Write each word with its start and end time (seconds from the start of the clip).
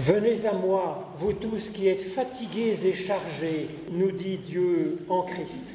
Venez 0.00 0.44
à 0.44 0.52
moi, 0.52 1.12
vous 1.18 1.32
tous 1.32 1.70
qui 1.70 1.86
êtes 1.86 2.02
fatigués 2.02 2.84
et 2.84 2.94
chargés, 2.94 3.68
nous 3.92 4.10
dit 4.10 4.38
Dieu 4.38 4.98
en 5.08 5.22
Christ, 5.22 5.72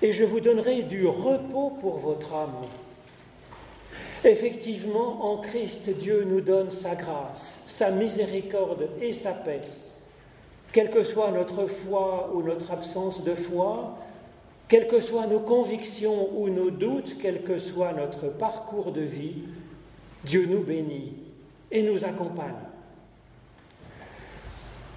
et 0.00 0.14
je 0.14 0.24
vous 0.24 0.40
donnerai 0.40 0.82
du 0.82 1.06
repos 1.06 1.76
pour 1.78 1.98
votre 1.98 2.32
âme. 2.32 2.62
Effectivement, 4.24 5.30
en 5.30 5.36
Christ, 5.36 5.90
Dieu 5.90 6.24
nous 6.24 6.40
donne 6.40 6.70
sa 6.70 6.94
grâce, 6.94 7.60
sa 7.66 7.90
miséricorde 7.90 8.88
et 9.02 9.12
sa 9.12 9.32
paix. 9.32 9.60
Quelle 10.72 10.88
que 10.88 11.02
soit 11.02 11.30
notre 11.30 11.66
foi 11.66 12.30
ou 12.34 12.42
notre 12.42 12.70
absence 12.70 13.22
de 13.22 13.34
foi, 13.34 13.98
quelles 14.68 14.88
que 14.88 15.00
soient 15.00 15.26
nos 15.26 15.40
convictions 15.40 16.30
ou 16.34 16.48
nos 16.48 16.70
doutes, 16.70 17.18
quel 17.20 17.42
que 17.42 17.58
soit 17.58 17.92
notre 17.92 18.28
parcours 18.28 18.90
de 18.90 19.02
vie, 19.02 19.42
Dieu 20.24 20.46
nous 20.46 20.62
bénit 20.62 21.12
et 21.70 21.82
nous 21.82 22.06
accompagne. 22.06 22.73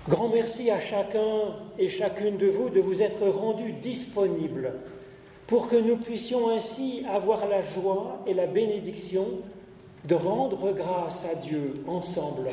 Grand 0.10 0.30
merci 0.30 0.72
à 0.72 0.80
chacun 0.80 1.56
et 1.78 1.90
chacune 1.90 2.38
de 2.38 2.48
vous 2.48 2.70
de 2.70 2.80
vous 2.80 3.02
être 3.02 3.28
rendus 3.28 3.74
disponibles 3.74 4.72
pour 5.48 5.68
que 5.68 5.76
nous 5.76 5.98
puissions 5.98 6.50
ainsi 6.50 7.04
avoir 7.12 7.46
la 7.50 7.62
joie 7.62 8.24
et 8.26 8.34
la 8.34 8.46
bénédiction 8.46 9.26
de 10.06 10.16
rendre 10.16 10.72
grâce 10.72 11.26
à 11.26 11.36
Dieu 11.36 11.74
ensemble 11.88 12.52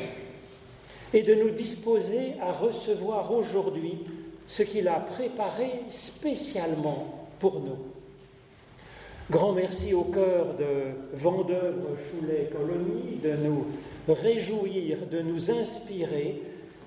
et 1.13 1.23
de 1.23 1.33
nous 1.33 1.51
disposer 1.51 2.33
à 2.41 2.51
recevoir 2.51 3.31
aujourd'hui 3.31 3.99
ce 4.47 4.63
qu'il 4.63 4.89
a 4.89 4.99
préparé 4.99 5.71
spécialement 5.89 7.29
pour 7.39 7.61
nous. 7.61 7.77
Grand 9.31 9.53
merci 9.53 9.93
au 9.93 10.03
cœur 10.03 10.55
de 10.59 11.17
Vendœuvre 11.17 11.95
Choulet 12.11 12.49
Colonie 12.51 13.17
de 13.23 13.33
nous 13.37 13.65
réjouir, 14.09 14.97
de 15.09 15.21
nous 15.21 15.49
inspirer 15.49 16.41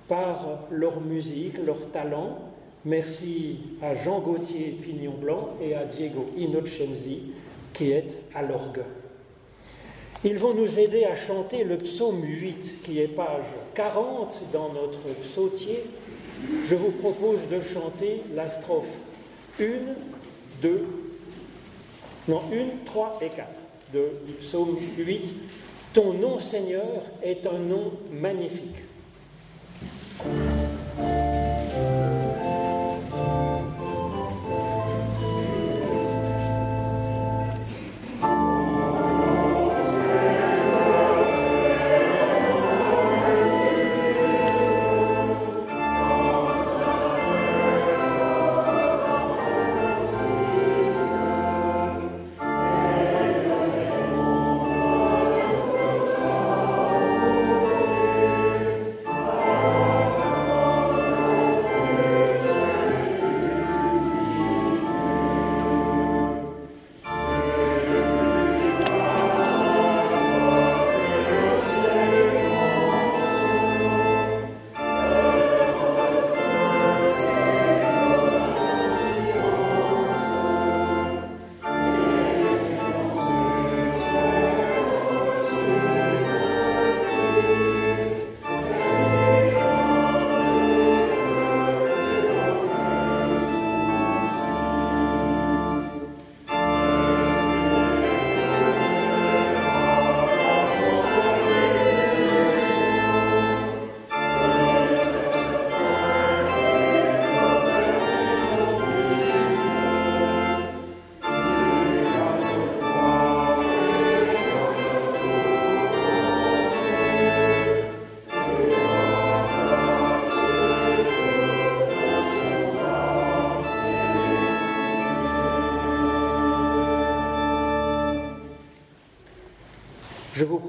par 0.08 0.66
leur 0.70 1.00
musique, 1.00 1.58
leur 1.64 1.90
talent. 1.92 2.38
Merci 2.84 3.58
à 3.82 3.94
Jean 3.94 4.20
Gauthier 4.20 4.78
Pignon 4.82 5.14
Blanc 5.20 5.50
et 5.62 5.74
à 5.74 5.84
Diego 5.84 6.26
Innocenzi 6.36 7.22
qui 7.72 7.92
est 7.92 8.16
à 8.34 8.42
l'orgue. 8.42 8.82
Ils 10.24 10.38
vont 10.38 10.54
nous 10.54 10.78
aider 10.78 11.04
à 11.04 11.14
chanter 11.14 11.62
le 11.62 11.76
psaume 11.76 12.22
8 12.24 12.82
qui 12.82 13.00
est 13.00 13.08
page 13.08 13.46
40 13.74 14.42
dans 14.52 14.72
notre 14.72 15.08
psautier 15.22 15.84
je 16.68 16.74
vous 16.74 16.90
propose 16.90 17.40
de 17.50 17.60
chanter 17.60 18.22
la 18.34 18.48
strophe 18.48 18.86
1, 19.60 19.64
2, 20.62 20.86
non, 22.28 22.42
1, 22.52 22.84
3 22.84 23.18
et 23.22 23.28
4 23.30 23.48
de, 23.92 24.10
psaume 24.40 24.76
8. 24.98 25.34
Ton 25.94 26.12
nom, 26.12 26.38
Seigneur, 26.38 27.02
est 27.22 27.46
un 27.46 27.58
nom 27.58 27.92
magnifique. 28.12 28.76
Je 30.24 31.37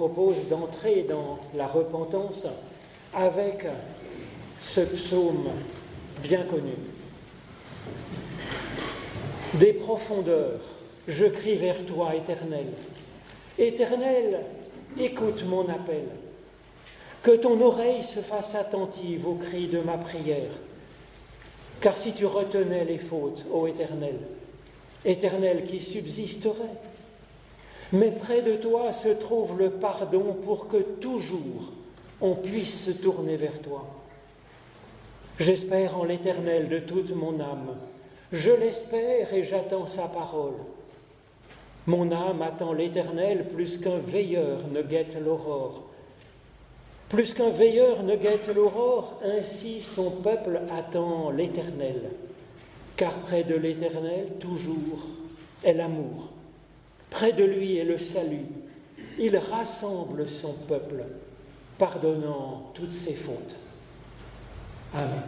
propose 0.09 0.47
d'entrer 0.47 1.03
dans 1.03 1.39
la 1.53 1.67
repentance 1.67 2.45
avec 3.13 3.65
ce 4.59 4.81
psaume 4.81 5.49
bien 6.23 6.43
connu. 6.43 6.73
Des 9.55 9.73
profondeurs, 9.73 10.61
je 11.07 11.25
crie 11.25 11.55
vers 11.55 11.85
toi, 11.85 12.15
Éternel. 12.15 12.67
Éternel, 13.57 14.41
écoute 14.99 15.43
mon 15.45 15.67
appel. 15.69 16.05
Que 17.21 17.35
ton 17.35 17.59
oreille 17.61 18.03
se 18.03 18.21
fasse 18.21 18.55
attentive 18.55 19.27
aux 19.27 19.35
cris 19.35 19.67
de 19.67 19.79
ma 19.79 19.97
prière. 19.97 20.51
Car 21.81 21.97
si 21.97 22.13
tu 22.13 22.25
retenais 22.25 22.85
les 22.85 22.97
fautes, 22.97 23.45
ô 23.51 23.67
Éternel, 23.67 24.17
Éternel 25.05 25.65
qui 25.65 25.79
subsisterait, 25.79 26.77
mais 27.91 28.11
près 28.11 28.41
de 28.41 28.55
toi 28.55 28.93
se 28.93 29.09
trouve 29.09 29.57
le 29.57 29.71
pardon 29.71 30.35
pour 30.43 30.67
que 30.67 30.77
toujours 30.77 31.71
on 32.21 32.35
puisse 32.35 32.85
se 32.85 32.91
tourner 32.91 33.35
vers 33.35 33.59
toi. 33.61 33.85
J'espère 35.39 35.97
en 35.97 36.03
l'Éternel 36.03 36.67
de 36.67 36.79
toute 36.79 37.15
mon 37.15 37.39
âme. 37.39 37.77
Je 38.31 38.51
l'espère 38.51 39.33
et 39.33 39.43
j'attends 39.43 39.87
sa 39.87 40.03
parole. 40.03 40.55
Mon 41.87 42.11
âme 42.11 42.41
attend 42.41 42.73
l'Éternel 42.73 43.47
plus 43.47 43.77
qu'un 43.77 43.97
veilleur 43.97 44.67
ne 44.71 44.81
guette 44.81 45.17
l'aurore. 45.19 45.83
Plus 47.07 47.33
qu'un 47.33 47.49
veilleur 47.49 48.03
ne 48.03 48.15
guette 48.15 48.53
l'aurore, 48.53 49.19
ainsi 49.23 49.81
son 49.81 50.11
peuple 50.11 50.61
attend 50.71 51.31
l'Éternel. 51.31 52.11
Car 52.95 53.13
près 53.13 53.43
de 53.43 53.55
l'Éternel, 53.55 54.27
toujours, 54.39 55.07
est 55.63 55.73
l'amour. 55.73 56.28
Près 57.09 57.33
de 57.33 57.43
lui 57.43 57.77
est 57.77 57.85
le 57.85 57.97
salut. 57.97 58.45
Il 59.17 59.37
rassemble 59.37 60.27
son 60.27 60.53
peuple, 60.53 61.03
pardonnant 61.77 62.71
toutes 62.73 62.93
ses 62.93 63.15
fautes. 63.15 63.55
Amen. 64.93 65.23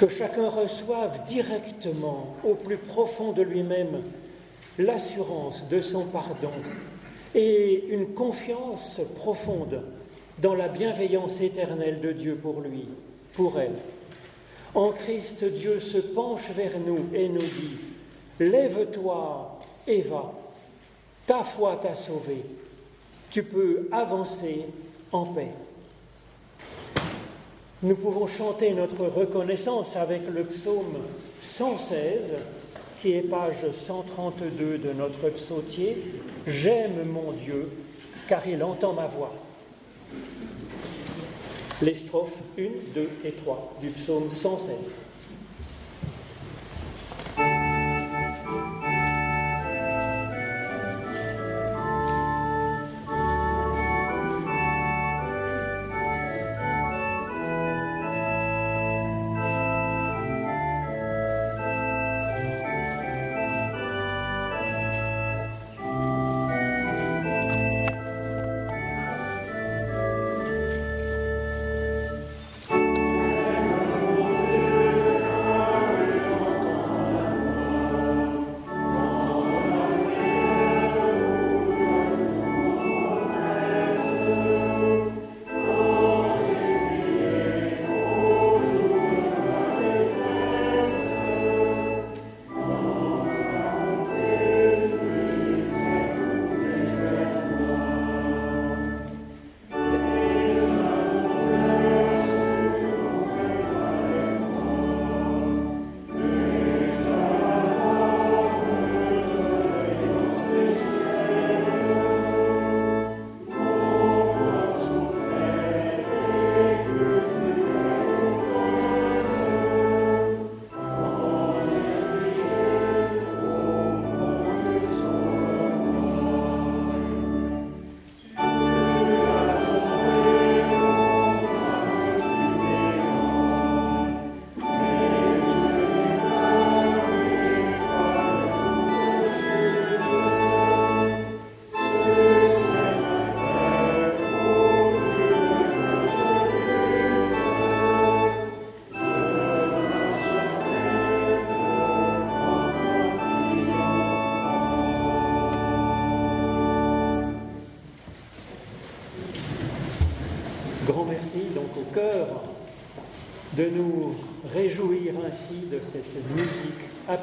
Que 0.00 0.08
chacun 0.08 0.48
reçoive 0.48 1.24
directement, 1.28 2.34
au 2.42 2.54
plus 2.54 2.78
profond 2.78 3.32
de 3.32 3.42
lui-même, 3.42 4.00
l'assurance 4.78 5.68
de 5.68 5.82
son 5.82 6.06
pardon 6.06 6.52
et 7.34 7.84
une 7.90 8.14
confiance 8.14 9.02
profonde 9.16 9.82
dans 10.38 10.54
la 10.54 10.68
bienveillance 10.68 11.42
éternelle 11.42 12.00
de 12.00 12.12
Dieu 12.12 12.34
pour 12.36 12.62
lui, 12.62 12.88
pour 13.34 13.60
elle. 13.60 13.76
En 14.74 14.92
Christ, 14.92 15.44
Dieu 15.44 15.80
se 15.80 15.98
penche 15.98 16.48
vers 16.56 16.78
nous 16.78 17.10
et 17.12 17.28
nous 17.28 17.40
dit, 17.40 17.76
Lève-toi 18.38 19.60
et 19.86 20.00
va, 20.00 20.32
ta 21.26 21.44
foi 21.44 21.76
t'a 21.76 21.94
sauvé, 21.94 22.42
tu 23.30 23.42
peux 23.42 23.86
avancer 23.92 24.64
en 25.12 25.26
paix. 25.26 25.52
Nous 27.82 27.96
pouvons 27.96 28.26
chanter 28.26 28.74
notre 28.74 29.06
reconnaissance 29.06 29.96
avec 29.96 30.28
le 30.28 30.44
psaume 30.44 30.98
116, 31.40 32.34
qui 33.00 33.12
est 33.12 33.22
page 33.22 33.70
132 33.72 34.76
de 34.76 34.92
notre 34.92 35.30
psautier. 35.30 35.96
J'aime 36.46 37.08
mon 37.10 37.32
Dieu, 37.32 37.70
car 38.28 38.46
il 38.46 38.62
entend 38.62 38.92
ma 38.92 39.06
voix. 39.06 39.32
Les 41.80 41.94
strophes 41.94 42.36
1, 42.58 42.64
2 42.94 43.08
et 43.24 43.32
3 43.32 43.76
du 43.80 43.88
psaume 43.88 44.30
116. 44.30 44.74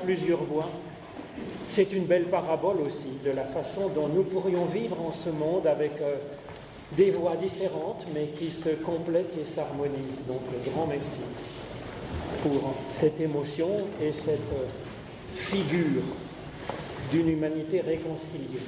Plusieurs 0.08 0.44
voix. 0.46 0.70
C'est 1.72 1.92
une 1.92 2.06
belle 2.06 2.28
parabole 2.28 2.78
aussi 2.86 3.10
de 3.26 3.32
la 3.32 3.44
façon 3.44 3.90
dont 3.90 4.08
nous 4.08 4.24
pourrions 4.24 4.64
vivre 4.64 4.96
en 5.02 5.12
ce 5.12 5.30
monde 5.30 5.68
avec 5.68 6.00
euh, 6.00 6.16
des 6.94 7.12
voix 7.12 7.36
différentes 7.36 8.06
mais 8.14 8.28
qui 8.28 8.50
se 8.50 8.70
complètent 8.70 9.38
et 9.38 9.44
s'harmonisent. 9.44 10.26
Donc 10.26 10.40
le 10.54 10.72
grand 10.72 10.88
merci 10.88 11.20
pour 12.42 12.74
cette 12.94 13.20
émotion 13.20 13.68
et 14.02 14.14
cette 14.14 14.54
euh, 14.54 15.36
figure 15.36 16.04
d'une 17.12 17.28
humanité 17.28 17.82
réconciliée. 17.82 18.62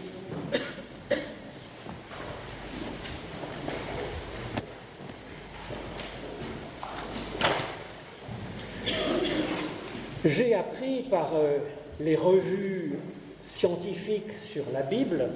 J'ai 10.26 10.54
appris 10.54 11.04
par 11.04 11.32
euh, 11.36 11.60
les 12.02 12.18
revues 12.18 13.00
scientifiques 13.46 14.34
sur 14.52 14.66
la 14.74 14.82
Bible 14.82 15.30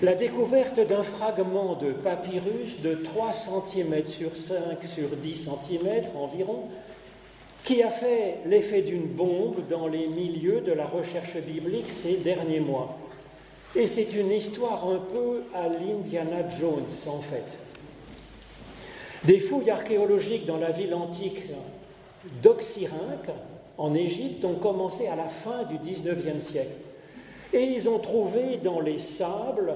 la 0.00 0.14
découverte 0.14 0.80
d'un 0.80 1.02
fragment 1.02 1.74
de 1.74 1.92
papyrus 1.92 2.80
de 2.82 2.94
3 2.94 3.32
cm 3.32 4.06
sur 4.06 4.36
5 4.36 4.84
sur 4.84 5.08
10 5.16 5.50
cm 5.50 6.04
environ, 6.14 6.68
qui 7.64 7.82
a 7.82 7.90
fait 7.90 8.36
l'effet 8.46 8.82
d'une 8.82 9.06
bombe 9.06 9.66
dans 9.68 9.88
les 9.88 10.06
milieux 10.06 10.60
de 10.60 10.72
la 10.72 10.86
recherche 10.86 11.36
biblique 11.36 11.90
ces 11.90 12.16
derniers 12.18 12.60
mois. 12.60 12.96
Et 13.74 13.86
c'est 13.86 14.14
une 14.14 14.30
histoire 14.30 14.88
un 14.88 15.00
peu 15.00 15.42
à 15.54 15.68
l'Indiana 15.68 16.48
Jones, 16.58 16.86
en 17.06 17.20
fait. 17.20 17.44
Des 19.24 19.40
fouilles 19.40 19.70
archéologiques 19.70 20.46
dans 20.46 20.58
la 20.58 20.70
ville 20.70 20.94
antique 20.94 21.42
d'Oxyrhynque, 22.42 23.30
en 23.78 23.94
Égypte 23.94 24.44
ont 24.44 24.56
commencé 24.56 25.06
à 25.06 25.16
la 25.16 25.28
fin 25.28 25.62
du 25.64 25.78
XIXe 25.78 26.44
siècle. 26.44 26.76
Et 27.52 27.62
ils 27.62 27.88
ont 27.88 28.00
trouvé 28.00 28.58
dans 28.62 28.80
les 28.80 28.98
sables 28.98 29.74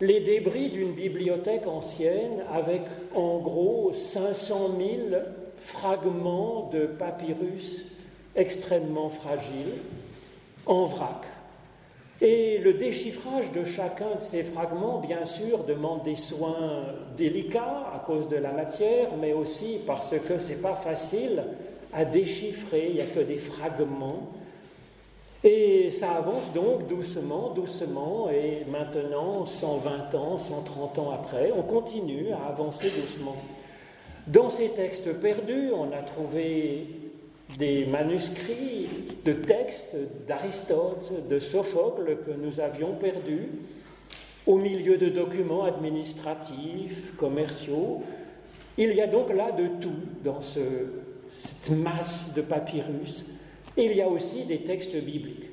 les 0.00 0.20
débris 0.20 0.70
d'une 0.70 0.92
bibliothèque 0.92 1.66
ancienne 1.66 2.42
avec 2.52 2.82
en 3.14 3.38
gros 3.38 3.92
500 3.92 4.70
000 4.78 5.20
fragments 5.58 6.70
de 6.72 6.86
papyrus 6.86 7.86
extrêmement 8.34 9.08
fragiles 9.08 9.74
en 10.66 10.84
vrac. 10.84 11.26
Et 12.20 12.58
le 12.58 12.74
déchiffrage 12.74 13.52
de 13.52 13.64
chacun 13.64 14.14
de 14.14 14.20
ces 14.20 14.42
fragments, 14.42 15.00
bien 15.00 15.26
sûr, 15.26 15.64
demande 15.64 16.02
des 16.02 16.16
soins 16.16 16.84
délicats 17.16 17.90
à 17.94 17.98
cause 18.06 18.28
de 18.28 18.36
la 18.36 18.52
matière, 18.52 19.08
mais 19.20 19.34
aussi 19.34 19.78
parce 19.86 20.14
que 20.26 20.38
ce 20.38 20.50
n'est 20.50 20.62
pas 20.62 20.76
facile 20.76 21.44
à 21.92 22.04
déchiffrer, 22.04 22.88
il 22.88 22.94
n'y 22.94 23.00
a 23.00 23.06
que 23.06 23.20
des 23.20 23.36
fragments. 23.36 24.32
Et 25.44 25.90
ça 25.92 26.12
avance 26.12 26.52
donc 26.54 26.88
doucement, 26.88 27.50
doucement, 27.50 28.28
et 28.30 28.64
maintenant, 28.70 29.44
120 29.44 30.14
ans, 30.14 30.38
130 30.38 30.98
ans 30.98 31.10
après, 31.10 31.52
on 31.56 31.62
continue 31.62 32.32
à 32.32 32.48
avancer 32.48 32.90
doucement. 32.90 33.36
Dans 34.26 34.50
ces 34.50 34.70
textes 34.70 35.20
perdus, 35.20 35.70
on 35.72 35.92
a 35.92 36.02
trouvé 36.02 36.88
des 37.58 37.86
manuscrits 37.86 38.88
de 39.24 39.32
textes 39.34 39.96
d'Aristote, 40.26 41.28
de 41.28 41.38
Sophocle 41.38 42.16
que 42.26 42.32
nous 42.32 42.60
avions 42.60 42.94
perdus, 42.94 43.48
au 44.46 44.56
milieu 44.56 44.96
de 44.96 45.08
documents 45.08 45.64
administratifs, 45.64 47.14
commerciaux. 47.16 48.02
Il 48.78 48.94
y 48.94 49.00
a 49.00 49.06
donc 49.06 49.32
là 49.32 49.52
de 49.52 49.68
tout 49.80 50.02
dans 50.24 50.40
ce 50.40 50.60
cette 51.36 51.70
masse 51.70 52.32
de 52.34 52.42
papyrus. 52.42 53.24
Il 53.76 53.92
y 53.92 54.00
a 54.00 54.08
aussi 54.08 54.44
des 54.44 54.62
textes 54.62 54.96
bibliques. 54.96 55.50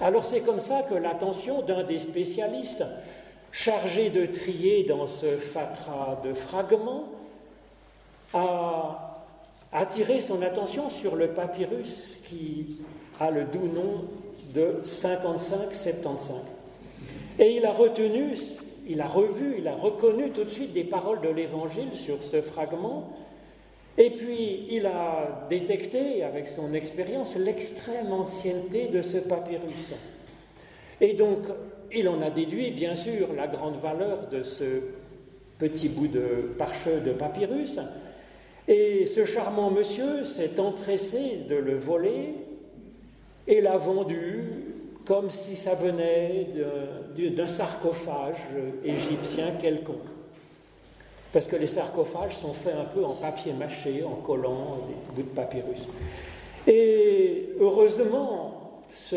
Alors 0.00 0.24
c'est 0.24 0.40
comme 0.40 0.60
ça 0.60 0.82
que 0.82 0.94
l'attention 0.94 1.62
d'un 1.62 1.82
des 1.82 1.98
spécialistes 1.98 2.84
chargé 3.52 4.10
de 4.10 4.26
trier 4.26 4.84
dans 4.84 5.06
ce 5.06 5.36
fatras 5.36 6.20
de 6.24 6.34
fragments 6.34 7.08
a, 8.32 9.22
attiré 9.72 10.20
son 10.20 10.42
attention 10.42 10.90
sur 10.90 11.16
le 11.16 11.28
papyrus 11.28 12.08
qui 12.28 12.80
a 13.20 13.30
le 13.30 13.44
doux 13.44 13.66
nom 13.66 14.04
de 14.54 14.82
55-75. 14.84 16.32
Et 17.38 17.56
il 17.56 17.66
a 17.66 17.72
retenu, 17.72 18.36
il 18.86 19.00
a 19.00 19.06
revu, 19.06 19.56
il 19.58 19.66
a 19.66 19.74
reconnu 19.74 20.30
tout 20.30 20.44
de 20.44 20.50
suite 20.50 20.72
des 20.72 20.84
paroles 20.84 21.20
de 21.20 21.28
l'Évangile 21.28 21.94
sur 21.94 22.22
ce 22.22 22.40
fragment. 22.40 23.10
Et 23.96 24.10
puis 24.10 24.66
il 24.70 24.86
a 24.86 25.46
détecté 25.48 26.24
avec 26.24 26.48
son 26.48 26.74
expérience 26.74 27.36
l'extrême 27.36 28.12
ancienneté 28.12 28.88
de 28.88 29.02
ce 29.02 29.18
papyrus. 29.18 29.92
Et 31.00 31.14
donc 31.14 31.38
il 31.92 32.08
en 32.08 32.20
a 32.22 32.30
déduit 32.30 32.72
bien 32.72 32.94
sûr 32.94 33.32
la 33.36 33.46
grande 33.46 33.80
valeur 33.80 34.28
de 34.28 34.42
ce 34.42 34.64
petit 35.58 35.88
bout 35.88 36.08
de 36.08 36.54
parcheux 36.58 37.00
de 37.00 37.12
papyrus. 37.12 37.78
Et 38.66 39.06
ce 39.06 39.24
charmant 39.24 39.70
monsieur 39.70 40.24
s'est 40.24 40.58
empressé 40.58 41.44
de 41.48 41.54
le 41.54 41.76
voler 41.76 42.34
et 43.46 43.60
l'a 43.60 43.76
vendu 43.76 44.44
comme 45.04 45.30
si 45.30 45.54
ça 45.54 45.74
venait 45.74 46.48
d'un 47.16 47.46
sarcophage 47.46 48.38
égyptien 48.82 49.52
quelconque. 49.60 50.13
Parce 51.34 51.46
que 51.46 51.56
les 51.56 51.66
sarcophages 51.66 52.36
sont 52.36 52.52
faits 52.52 52.76
un 52.80 52.84
peu 52.84 53.04
en 53.04 53.14
papier 53.14 53.52
mâché, 53.52 54.04
en 54.04 54.14
collant 54.14 54.78
des 54.86 55.16
bouts 55.16 55.28
de 55.28 55.34
papyrus. 55.34 55.82
Et 56.68 57.48
heureusement, 57.58 58.84
ce, 58.88 59.16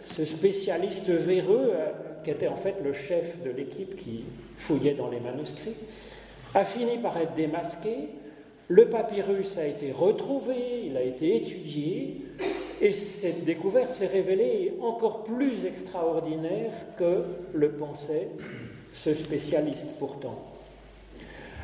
ce 0.00 0.24
spécialiste 0.24 1.08
véreux, 1.08 1.70
euh, 1.72 1.90
qui 2.24 2.30
était 2.30 2.48
en 2.48 2.56
fait 2.56 2.74
le 2.82 2.92
chef 2.92 3.40
de 3.44 3.50
l'équipe 3.50 3.94
qui 3.94 4.24
fouillait 4.56 4.94
dans 4.94 5.08
les 5.08 5.20
manuscrits, 5.20 5.76
a 6.56 6.64
fini 6.64 6.98
par 6.98 7.16
être 7.16 7.36
démasqué. 7.36 8.08
Le 8.66 8.86
papyrus 8.86 9.56
a 9.58 9.66
été 9.66 9.92
retrouvé, 9.92 10.56
il 10.86 10.96
a 10.96 11.02
été 11.02 11.36
étudié, 11.36 12.16
et 12.80 12.92
cette 12.92 13.44
découverte 13.44 13.92
s'est 13.92 14.08
révélée 14.08 14.74
encore 14.82 15.22
plus 15.22 15.64
extraordinaire 15.64 16.72
que 16.98 17.22
le 17.54 17.70
pensait 17.70 18.26
ce 18.92 19.14
spécialiste 19.14 19.94
pourtant. 20.00 20.57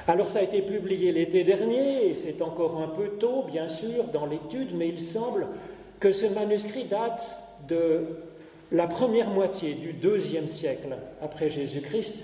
Alors 0.06 0.28
ça 0.28 0.40
a 0.40 0.42
été 0.42 0.60
publié 0.60 1.12
l'été 1.12 1.44
dernier, 1.44 2.08
et 2.08 2.14
c'est 2.14 2.42
encore 2.42 2.80
un 2.82 2.88
peu 2.88 3.08
tôt, 3.18 3.44
bien 3.50 3.68
sûr, 3.68 4.04
dans 4.12 4.26
l'étude, 4.26 4.74
mais 4.74 4.88
il 4.88 5.00
semble 5.00 5.46
que 5.98 6.12
ce 6.12 6.26
manuscrit 6.26 6.84
date 6.84 7.24
de 7.68 8.18
la 8.70 8.86
première 8.86 9.30
moitié 9.30 9.74
du 9.74 9.92
deuxième 9.94 10.46
siècle 10.46 10.96
après 11.22 11.48
Jésus-Christ, 11.48 12.16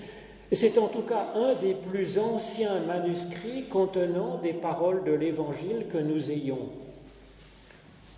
c'est 0.51 0.77
en 0.77 0.87
tout 0.87 1.01
cas 1.01 1.27
un 1.33 1.53
des 1.55 1.73
plus 1.73 2.19
anciens 2.19 2.79
manuscrits 2.81 3.63
contenant 3.69 4.37
des 4.43 4.53
paroles 4.53 5.03
de 5.03 5.13
l'Évangile 5.13 5.87
que 5.91 5.97
nous 5.97 6.29
ayons. 6.31 6.69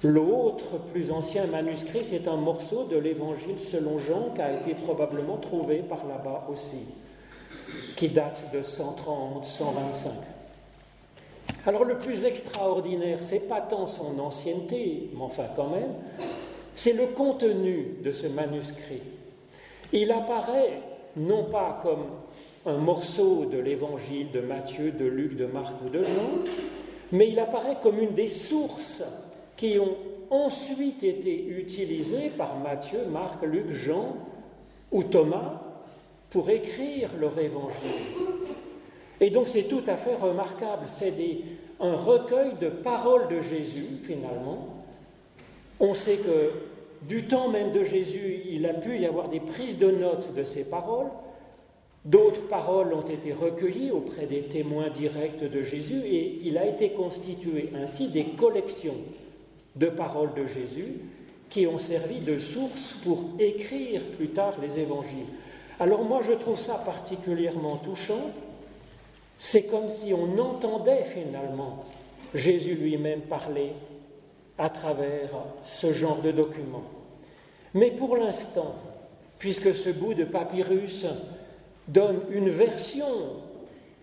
L'autre, 0.03 0.79
plus 0.91 1.11
ancien 1.11 1.45
manuscrit, 1.45 2.03
c'est 2.03 2.27
un 2.27 2.35
morceau 2.35 2.85
de 2.85 2.97
l'Évangile 2.97 3.59
selon 3.59 3.99
Jean 3.99 4.31
qui 4.35 4.41
a 4.41 4.51
été 4.51 4.73
probablement 4.73 5.37
trouvé 5.37 5.77
par 5.77 6.05
là-bas 6.05 6.47
aussi, 6.51 6.87
qui 7.95 8.09
date 8.09 8.51
de 8.53 8.61
130, 8.61 9.45
125. 9.45 10.11
Alors 11.65 11.85
le 11.85 11.97
plus 11.97 12.25
extraordinaire, 12.25 13.19
c'est 13.21 13.47
pas 13.47 13.61
tant 13.61 13.87
son 13.87 14.19
ancienneté, 14.19 15.09
mais 15.13 15.21
enfin 15.21 15.45
quand 15.55 15.69
même, 15.69 15.93
c'est 16.75 16.93
le 16.93 17.07
contenu 17.07 17.97
de 18.03 18.11
ce 18.11 18.27
manuscrit. 18.27 19.01
Il 19.93 20.11
apparaît 20.11 20.81
non 21.15 21.45
pas 21.45 21.79
comme 21.81 22.05
un 22.65 22.77
morceau 22.77 23.45
de 23.45 23.57
l'évangile 23.57 24.31
de 24.31 24.41
Matthieu, 24.41 24.91
de 24.91 25.05
Luc, 25.05 25.37
de 25.37 25.45
Marc 25.45 25.73
ou 25.85 25.89
de 25.89 26.03
Jean, 26.03 26.43
mais 27.11 27.29
il 27.29 27.39
apparaît 27.39 27.77
comme 27.81 27.99
une 27.99 28.13
des 28.13 28.27
sources 28.27 29.03
qui 29.55 29.77
ont 29.79 29.95
ensuite 30.29 31.03
été 31.03 31.45
utilisées 31.47 32.31
par 32.37 32.57
Matthieu, 32.57 33.05
Marc, 33.11 33.43
Luc, 33.43 33.71
Jean 33.71 34.15
ou 34.91 35.03
Thomas 35.03 35.61
pour 36.33 36.49
écrire 36.49 37.11
leur 37.19 37.37
évangile. 37.39 37.77
Et 39.21 39.29
donc 39.29 39.47
c'est 39.47 39.69
tout 39.69 39.83
à 39.87 39.95
fait 39.95 40.15
remarquable, 40.15 40.87
c'est 40.87 41.13
un 41.79 41.95
recueil 41.95 42.53
de 42.59 42.69
paroles 42.69 43.29
de 43.29 43.41
Jésus 43.41 43.99
finalement, 44.03 44.83
on 45.79 45.93
sait 45.93 46.17
que 46.17 46.51
du 47.07 47.27
temps 47.27 47.49
même 47.49 47.71
de 47.71 47.83
Jésus, 47.83 48.41
il 48.49 48.65
a 48.65 48.73
pu 48.73 48.97
y 48.97 49.05
avoir 49.05 49.29
des 49.29 49.39
prises 49.39 49.77
de 49.77 49.91
notes 49.91 50.33
de 50.33 50.43
ces 50.43 50.69
paroles. 50.69 51.07
D'autres 52.05 52.47
paroles 52.47 52.93
ont 52.93 53.05
été 53.05 53.31
recueillies 53.31 53.91
auprès 53.91 54.25
des 54.25 54.43
témoins 54.43 54.89
directs 54.89 55.43
de 55.43 55.63
Jésus 55.63 56.01
et 56.05 56.39
il 56.43 56.57
a 56.57 56.65
été 56.65 56.89
constitué 56.89 57.69
ainsi 57.75 58.09
des 58.09 58.25
collections 58.25 58.97
de 59.75 59.87
paroles 59.87 60.33
de 60.35 60.47
Jésus 60.47 60.99
qui 61.49 61.67
ont 61.67 61.77
servi 61.77 62.19
de 62.19 62.39
source 62.39 62.95
pour 63.03 63.23
écrire 63.39 64.01
plus 64.17 64.29
tard 64.29 64.55
les 64.61 64.79
évangiles. 64.79 65.27
Alors 65.79 66.03
moi 66.03 66.21
je 66.21 66.33
trouve 66.33 66.59
ça 66.59 66.75
particulièrement 66.75 67.77
touchant. 67.77 68.31
C'est 69.37 69.63
comme 69.63 69.89
si 69.89 70.13
on 70.13 70.37
entendait 70.37 71.05
finalement 71.05 71.85
Jésus 72.33 72.75
lui-même 72.75 73.21
parler 73.21 73.73
à 74.57 74.69
travers 74.69 75.29
ce 75.61 75.91
genre 75.91 76.21
de 76.21 76.31
document. 76.31 76.83
Mais 77.73 77.91
pour 77.91 78.17
l'instant, 78.17 78.75
puisque 79.39 79.73
ce 79.73 79.89
bout 79.89 80.13
de 80.13 80.25
papyrus 80.25 81.05
donne 81.87 82.21
une 82.31 82.49
version 82.49 83.07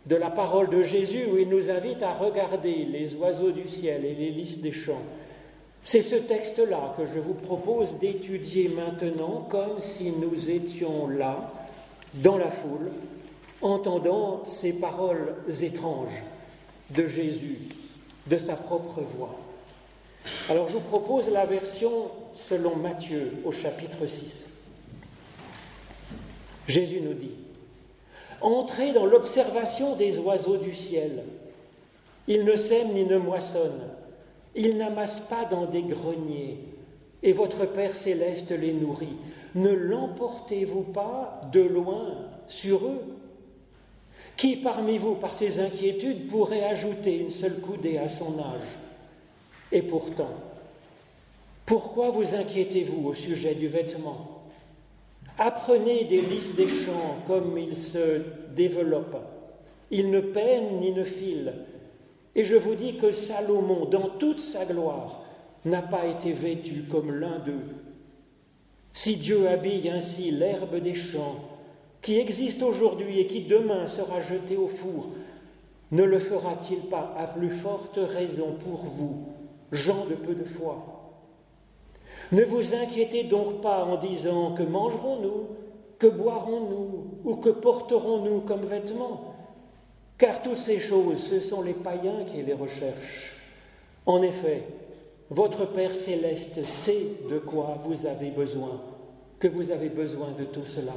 de 0.07 0.17
la 0.17 0.31
parole 0.31 0.71
de 0.71 0.83
Jésus 0.83 1.27
où 1.31 1.39
il 1.39 1.49
nous 1.49 1.71
invite 1.71 2.03
à 2.03 2.13
regarder 2.13 2.85
les 2.85 3.15
oiseaux 3.15 3.53
du 3.53 3.69
ciel 3.69 4.05
et 4.05 4.15
les 4.15 4.31
lys 4.31 4.61
des 4.61 4.73
champs, 4.73 5.03
c'est 5.85 6.03
ce 6.03 6.17
texte-là 6.17 6.95
que 6.97 7.07
je 7.07 7.19
vous 7.19 7.35
propose 7.35 7.99
d'étudier 7.99 8.69
maintenant 8.69 9.47
comme 9.49 9.81
si 9.81 10.11
nous 10.11 10.51
étions 10.51 11.09
là, 11.09 11.53
dans 12.15 12.37
la 12.37 12.51
foule, 12.51 12.91
entendant 13.63 14.43
ces 14.45 14.73
paroles 14.73 15.35
étranges 15.63 16.23
de 16.91 17.07
Jésus, 17.07 17.59
de 18.27 18.37
sa 18.37 18.55
propre 18.55 19.01
voix. 19.17 19.37
Alors 20.49 20.69
je 20.69 20.75
vous 20.75 20.81
propose 20.81 21.29
la 21.31 21.47
version 21.47 22.11
selon 22.33 22.77
Matthieu 22.77 23.33
au 23.45 23.53
chapitre 23.53 24.07
6. 24.07 24.47
Jésus 26.69 27.01
nous 27.01 27.15
dit, 27.15 27.35
Entrez 28.41 28.93
dans 28.93 29.05
l'observation 29.05 29.97
des 29.97 30.19
oiseaux 30.19 30.57
du 30.57 30.75
ciel. 30.75 31.25
Ils 32.27 32.45
ne 32.45 32.57
sèment 32.57 32.95
ni 32.95 33.05
ne 33.05 33.19
moissonnent, 33.19 33.89
ils 34.55 34.77
n'amassent 34.77 35.21
pas 35.29 35.45
dans 35.45 35.67
des 35.67 35.83
greniers, 35.83 36.59
et 37.23 37.33
votre 37.33 37.67
Père 37.67 37.95
céleste 37.95 38.51
les 38.51 38.73
nourrit. 38.73 39.17
Ne 39.55 39.71
l'emportez-vous 39.71 40.83
pas 40.83 41.41
de 41.53 41.61
loin 41.61 42.17
sur 42.47 42.87
eux? 42.87 43.03
Qui 44.37 44.57
parmi 44.57 44.97
vous, 44.97 45.17
par 45.17 45.35
ses 45.35 45.61
inquiétudes, 45.61 46.29
pourrait 46.29 46.65
ajouter 46.65 47.19
une 47.19 47.31
seule 47.31 47.61
coudée 47.61 47.99
à 47.99 48.09
son 48.09 48.39
âge? 48.39 48.77
Et 49.71 49.83
pourtant, 49.83 50.31
pourquoi 51.67 52.11
vous 52.11 52.35
inquiétez-vous 52.35 53.09
au 53.09 53.15
sujet 53.15 53.55
du 53.55 53.69
vêtement? 53.69 54.45
Apprenez 55.39 56.05
des 56.05 56.21
lys 56.21 56.55
des 56.55 56.69
champs 56.69 57.17
comme 57.27 57.57
ils 57.57 57.77
se 57.77 58.23
développent. 58.55 59.23
Ils 59.91 60.11
ne 60.11 60.21
peinent 60.21 60.81
ni 60.81 60.93
ne 60.93 61.05
filent. 61.05 61.53
Et 62.35 62.45
je 62.45 62.57
vous 62.57 62.75
dis 62.75 62.97
que 62.97 63.11
Salomon, 63.11 63.87
dans 63.87 64.09
toute 64.19 64.41
sa 64.41 64.65
gloire, 64.65 65.23
n'a 65.65 65.83
pas 65.83 66.07
été 66.07 66.33
vêtu 66.33 66.85
comme 66.91 67.13
l'un 67.13 67.39
d'eux. 67.41 67.75
Si 68.93 69.17
Dieu 69.17 69.49
habille 69.49 69.89
ainsi 69.89 70.31
l'herbe 70.31 70.77
des 70.77 70.95
champs, 70.95 71.37
qui 72.03 72.19
existe 72.19 72.63
aujourd'hui 72.63 73.21
et 73.21 73.27
qui 73.27 73.43
demain 73.43 73.87
sera 73.87 74.21
jetée 74.21 74.57
au 74.57 74.69
four, 74.69 75.09
ne 75.91 76.03
le 76.03 76.19
fera-t-il 76.19 76.81
pas 76.83 77.15
à 77.19 77.27
plus 77.27 77.51
forte 77.51 77.99
raison 77.99 78.55
pour 78.61 78.85
vous, 78.85 79.27
gens 79.73 80.07
de 80.07 80.15
peu 80.15 80.35
de 80.35 80.45
foi? 80.45 80.87
Ne 82.33 82.45
vous 82.45 82.75
inquiétez 82.75 83.25
donc 83.25 83.61
pas 83.61 83.85
en 83.85 83.97
disant 83.97 84.55
que 84.55 84.63
mangerons-nous, 84.63 85.49
que 85.99 86.07
boirons-nous 86.07 87.05
ou 87.25 87.37
que 87.37 87.51
porterons-nous 87.51 88.41
comme 88.41 88.65
vêtements, 88.65 89.30
car 90.21 90.43
toutes 90.43 90.59
ces 90.59 90.79
choses, 90.79 91.19
ce 91.19 91.41
sont 91.41 91.63
les 91.63 91.73
païens 91.73 92.25
qui 92.31 92.43
les 92.43 92.53
recherchent. 92.53 93.35
En 94.05 94.23
effet, 94.23 94.65
votre 95.31 95.65
Père 95.65 95.95
céleste 95.95 96.65
sait 96.67 97.07
de 97.29 97.39
quoi 97.39 97.79
vous 97.85 98.07
avez 98.07 98.31
besoin, 98.31 98.83
que 99.39 99.49
vous 99.49 99.73
avez 99.73 99.89
besoin 99.89 100.33
de 100.39 100.45
tout 100.45 100.67
cela. 100.67 100.93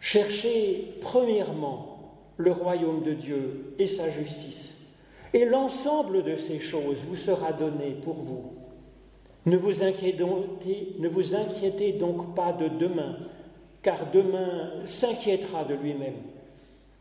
Cherchez 0.00 0.94
premièrement 1.00 1.98
le 2.36 2.52
royaume 2.52 3.02
de 3.02 3.14
Dieu 3.14 3.74
et 3.78 3.88
sa 3.88 4.08
justice 4.10 4.86
et 5.32 5.44
l'ensemble 5.44 6.22
de 6.22 6.36
ces 6.36 6.60
choses 6.60 6.98
vous 7.08 7.16
sera 7.16 7.52
donné 7.52 7.96
pour 8.04 8.14
vous. 8.14 8.52
Ne 9.46 9.56
vous, 9.56 9.82
inquiétez, 9.82 10.12
donc 11.92 12.34
pas 12.36 12.52
de 12.52 12.68
demain, 12.68 13.16
car 13.82 14.10
demain 14.12 14.70
s'inquiétera 14.86 15.64
de 15.64 15.74
lui-même. 15.74 16.14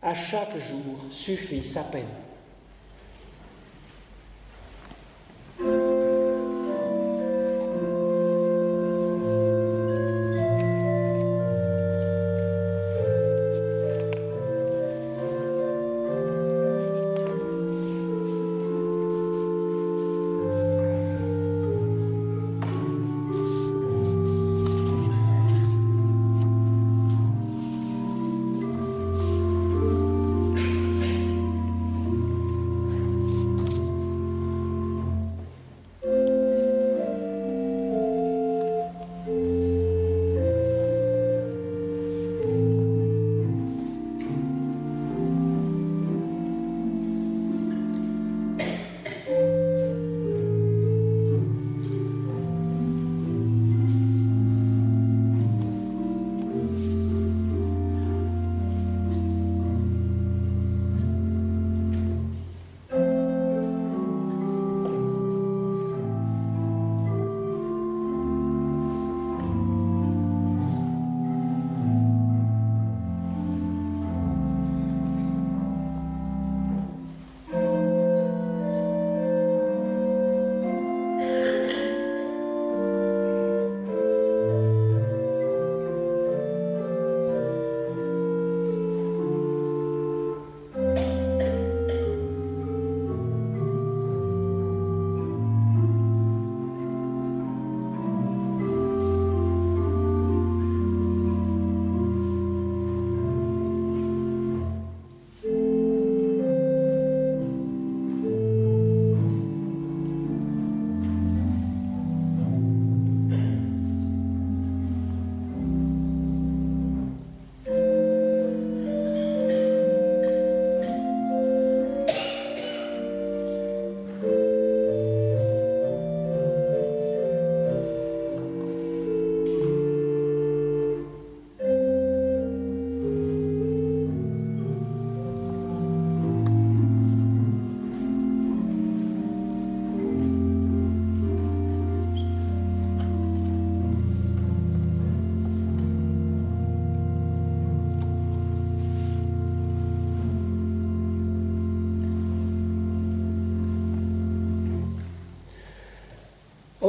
À 0.05 0.13
chaque 0.13 0.57
jour 0.57 0.99
suffit 1.09 1.63
sa 1.63 1.81
peine. 1.83 2.22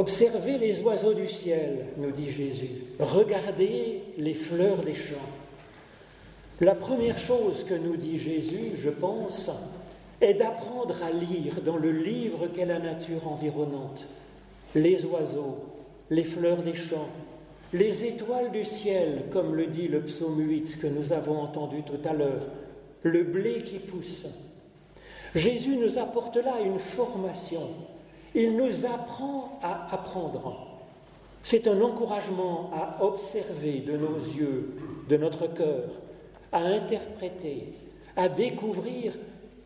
Observez 0.05 0.59
les 0.59 0.81
oiseaux 0.81 1.15
du 1.15 1.27
ciel, 1.27 1.87
nous 1.97 2.11
dit 2.11 2.29
Jésus. 2.29 2.69
Regardez 2.99 4.03
les 4.19 4.35
fleurs 4.35 4.83
des 4.83 4.93
champs. 4.93 5.15
La 6.61 6.75
première 6.75 7.17
chose 7.17 7.63
que 7.63 7.73
nous 7.73 7.97
dit 7.97 8.19
Jésus, 8.19 8.73
je 8.75 8.91
pense, 8.91 9.49
est 10.21 10.35
d'apprendre 10.35 10.95
à 11.01 11.09
lire 11.09 11.59
dans 11.65 11.77
le 11.77 11.91
livre 11.91 12.45
qu'est 12.53 12.67
la 12.67 12.77
nature 12.77 13.27
environnante 13.27 14.05
les 14.75 15.05
oiseaux, 15.05 15.63
les 16.11 16.23
fleurs 16.23 16.61
des 16.61 16.75
champs, 16.75 17.09
les 17.73 18.05
étoiles 18.05 18.51
du 18.51 18.63
ciel, 18.63 19.23
comme 19.31 19.55
le 19.55 19.65
dit 19.65 19.87
le 19.87 20.01
psaume 20.01 20.39
8 20.39 20.81
que 20.81 20.87
nous 20.87 21.13
avons 21.13 21.39
entendu 21.39 21.81
tout 21.81 22.07
à 22.07 22.13
l'heure, 22.13 22.45
le 23.01 23.23
blé 23.23 23.63
qui 23.63 23.79
pousse. 23.79 24.27
Jésus 25.33 25.77
nous 25.77 25.97
apporte 25.97 26.35
là 26.35 26.61
une 26.63 26.77
formation. 26.77 27.69
Il 28.35 28.57
nous 28.57 28.85
apprend 28.85 29.57
à 29.63 29.93
apprendre. 29.93 30.67
C'est 31.41 31.67
un 31.69 31.79
encouragement 31.79 32.69
à 32.73 33.01
observer 33.01 33.79
de 33.79 33.95
nos 33.95 34.17
yeux, 34.17 34.75
de 35.07 35.15
notre 35.15 35.47
cœur, 35.47 35.89
à 36.51 36.59
interpréter, 36.59 37.73
à 38.17 38.27
découvrir 38.27 39.13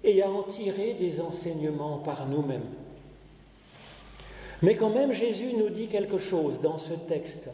et 0.04 0.22
à 0.22 0.30
en 0.30 0.44
tirer 0.44 0.94
des 0.94 1.20
enseignements 1.20 1.98
par 1.98 2.28
nous-mêmes. 2.28 2.70
Mais 4.62 4.76
quand 4.76 4.92
même, 4.92 5.14
Jésus 5.14 5.54
nous 5.58 5.70
dit 5.70 5.88
quelque 5.88 6.20
chose 6.20 6.62
dans 6.62 6.78
ce 6.78 6.94
texte. 6.94 7.50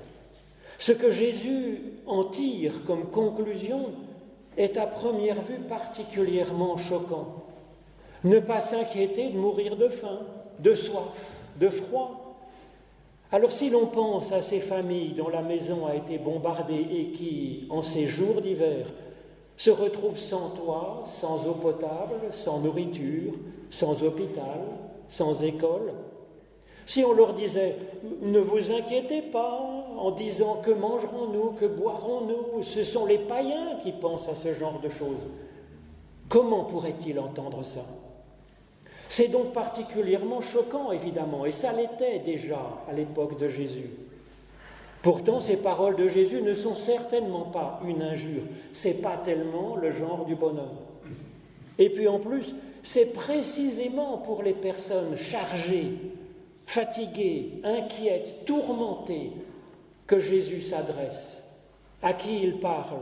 Ce 0.79 0.91
que 0.91 1.11
Jésus 1.11 1.79
en 2.05 2.25
tire 2.25 2.83
comme 2.85 3.09
conclusion 3.09 3.91
est 4.57 4.75
à 4.75 4.85
première 4.85 5.41
vue 5.43 5.59
particulièrement 5.69 6.77
choquant. 6.77 7.45
Ne 8.25 8.39
pas 8.39 8.59
s'inquiéter 8.59 9.29
de 9.29 9.37
mourir 9.37 9.77
de 9.77 9.87
faim, 9.87 10.19
de 10.59 10.73
soif, 10.73 11.15
de 11.59 11.69
froid. 11.69 12.35
Alors 13.31 13.51
si 13.51 13.69
l'on 13.69 13.87
pense 13.87 14.31
à 14.31 14.41
ces 14.41 14.59
familles 14.59 15.13
dont 15.13 15.29
la 15.29 15.41
maison 15.41 15.87
a 15.87 15.95
été 15.95 16.17
bombardée 16.17 16.85
et 16.91 17.11
qui, 17.11 17.67
en 17.69 17.81
ces 17.81 18.05
jours 18.05 18.41
d'hiver, 18.41 18.87
se 19.57 19.71
retrouvent 19.71 20.17
sans 20.17 20.49
toit, 20.49 21.03
sans 21.05 21.45
eau 21.47 21.53
potable, 21.53 22.15
sans 22.31 22.59
nourriture, 22.59 23.33
sans 23.69 24.03
hôpital, 24.03 24.61
sans 25.07 25.43
école, 25.43 25.93
si 26.85 27.03
on 27.03 27.13
leur 27.13 27.33
disait 27.33 27.77
ne 28.21 28.39
vous 28.39 28.71
inquiétez 28.71 29.21
pas 29.23 29.59
en 29.97 30.11
disant 30.11 30.61
que 30.63 30.71
mangerons-nous, 30.71 31.53
que 31.53 31.65
boirons-nous, 31.65 32.63
ce 32.63 32.83
sont 32.83 33.05
les 33.05 33.17
païens 33.17 33.79
qui 33.81 33.91
pensent 33.91 34.29
à 34.29 34.35
ce 34.35 34.53
genre 34.53 34.79
de 34.79 34.89
choses, 34.89 35.25
comment 36.29 36.65
pourraient-ils 36.65 37.19
entendre 37.19 37.63
ça? 37.63 37.85
C'est 39.07 39.27
donc 39.27 39.53
particulièrement 39.53 40.41
choquant, 40.41 40.91
évidemment, 40.91 41.45
et 41.45 41.51
ça 41.51 41.71
l'était 41.73 42.19
déjà 42.19 42.59
à 42.89 42.93
l'époque 42.93 43.39
de 43.39 43.47
Jésus. 43.47 43.89
Pourtant, 45.03 45.39
ces 45.39 45.57
paroles 45.57 45.95
de 45.95 46.07
Jésus 46.07 46.41
ne 46.41 46.53
sont 46.53 46.73
certainement 46.73 47.45
pas 47.45 47.79
une 47.87 48.01
injure, 48.01 48.41
c'est 48.73 49.01
pas 49.01 49.17
tellement 49.17 49.75
le 49.75 49.91
genre 49.91 50.25
du 50.25 50.35
bonhomme. 50.35 50.79
Et 51.77 51.89
puis 51.89 52.07
en 52.07 52.19
plus, 52.19 52.55
c'est 52.81 53.13
précisément 53.13 54.17
pour 54.17 54.41
les 54.41 54.53
personnes 54.53 55.17
chargées 55.17 55.93
fatigué, 56.65 57.61
inquiète, 57.63 58.45
tourmenté, 58.45 59.31
que 60.07 60.19
Jésus 60.19 60.61
s'adresse, 60.61 61.43
à 62.01 62.13
qui 62.13 62.41
il 62.41 62.59
parle. 62.59 62.99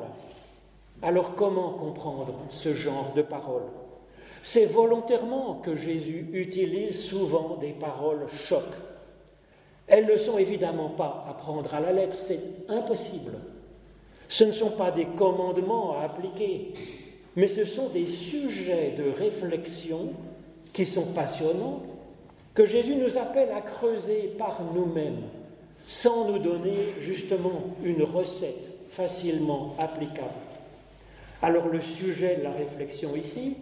Alors 1.01 1.35
comment 1.35 1.71
comprendre 1.71 2.33
ce 2.49 2.73
genre 2.73 3.13
de 3.15 3.21
paroles? 3.21 3.69
C'est 4.43 4.65
volontairement 4.65 5.61
que 5.63 5.73
Jésus 5.73 6.27
utilise 6.33 6.99
souvent 6.99 7.55
des 7.61 7.71
paroles 7.71 8.27
chocs. 8.29 8.75
Elles 9.87 10.05
ne 10.05 10.17
sont 10.17 10.37
évidemment 10.37 10.89
pas 10.89 11.25
à 11.29 11.33
prendre 11.33 11.73
à 11.73 11.79
la 11.79 11.93
lettre, 11.93 12.19
c'est 12.19 12.41
impossible. 12.67 13.31
Ce 14.27 14.43
ne 14.43 14.51
sont 14.51 14.71
pas 14.71 14.91
des 14.91 15.05
commandements 15.05 15.97
à 15.97 16.03
appliquer, 16.03 16.73
mais 17.37 17.47
ce 17.47 17.63
sont 17.63 17.87
des 17.87 18.05
sujets 18.05 18.93
de 18.97 19.09
réflexion 19.17 20.09
qui 20.73 20.85
sont 20.85 21.13
passionnants 21.13 21.81
que 22.53 22.65
Jésus 22.65 22.95
nous 22.95 23.17
appelle 23.17 23.51
à 23.55 23.61
creuser 23.61 24.33
par 24.37 24.61
nous-mêmes, 24.75 25.21
sans 25.85 26.29
nous 26.29 26.39
donner 26.39 26.95
justement 26.99 27.61
une 27.81 28.03
recette 28.03 28.89
facilement 28.91 29.73
applicable. 29.79 30.27
Alors 31.41 31.67
le 31.67 31.79
sujet 31.81 32.35
de 32.37 32.43
la 32.43 32.51
réflexion 32.51 33.15
ici, 33.15 33.55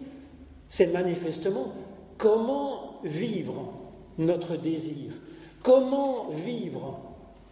c'est 0.72 0.86
manifestement 0.86 1.70
comment 2.16 2.98
vivre 3.04 3.74
notre 4.16 4.56
désir, 4.56 5.12
comment 5.62 6.30
vivre 6.30 6.98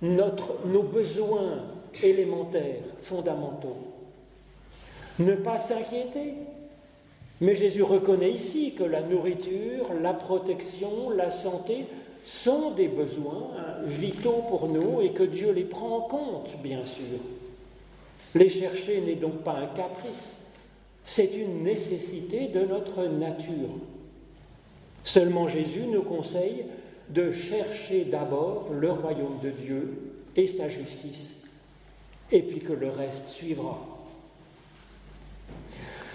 nos 0.00 0.83
besoins 0.83 1.66
élémentaires, 2.02 2.80
fondamentaux. 3.02 3.76
Ne 5.18 5.35
pas 5.35 5.59
s'inquiéter, 5.59 6.33
mais 7.42 7.54
Jésus 7.54 7.83
reconnaît 7.83 8.30
ici 8.30 8.72
que 8.72 8.85
la 8.85 9.02
nourriture, 9.02 9.90
la 10.00 10.14
protection, 10.14 11.11
la 11.11 11.30
santé 11.30 11.85
sont 12.24 12.70
des 12.70 12.88
besoins 12.88 13.50
vitaux 13.85 14.44
pour 14.48 14.66
nous 14.66 15.02
et 15.02 15.11
que 15.11 15.24
Dieu 15.24 15.52
les 15.52 15.64
prend 15.64 15.98
en 15.98 16.00
compte, 16.00 16.56
bien 16.62 16.87
sûr. 16.87 17.18
Les 18.35 18.48
chercher 18.48 19.02
n'est 19.02 19.16
donc 19.16 19.42
pas 19.42 19.59
un 19.59 19.66
caprice, 19.66 20.39
c'est 21.14 21.34
une 21.34 21.64
nécessité 21.64 22.46
de 22.46 22.60
notre 22.60 23.04
nature. 23.04 23.70
Seulement 25.02 25.48
Jésus 25.48 25.82
nous 25.90 26.02
conseille 26.02 26.66
de 27.08 27.32
chercher 27.32 28.04
d'abord 28.04 28.68
le 28.72 28.92
royaume 28.92 29.40
de 29.42 29.50
Dieu 29.50 29.98
et 30.36 30.46
sa 30.46 30.68
justice, 30.68 31.42
et 32.30 32.42
puis 32.42 32.60
que 32.60 32.72
le 32.72 32.90
reste 32.90 33.26
suivra. 33.26 33.80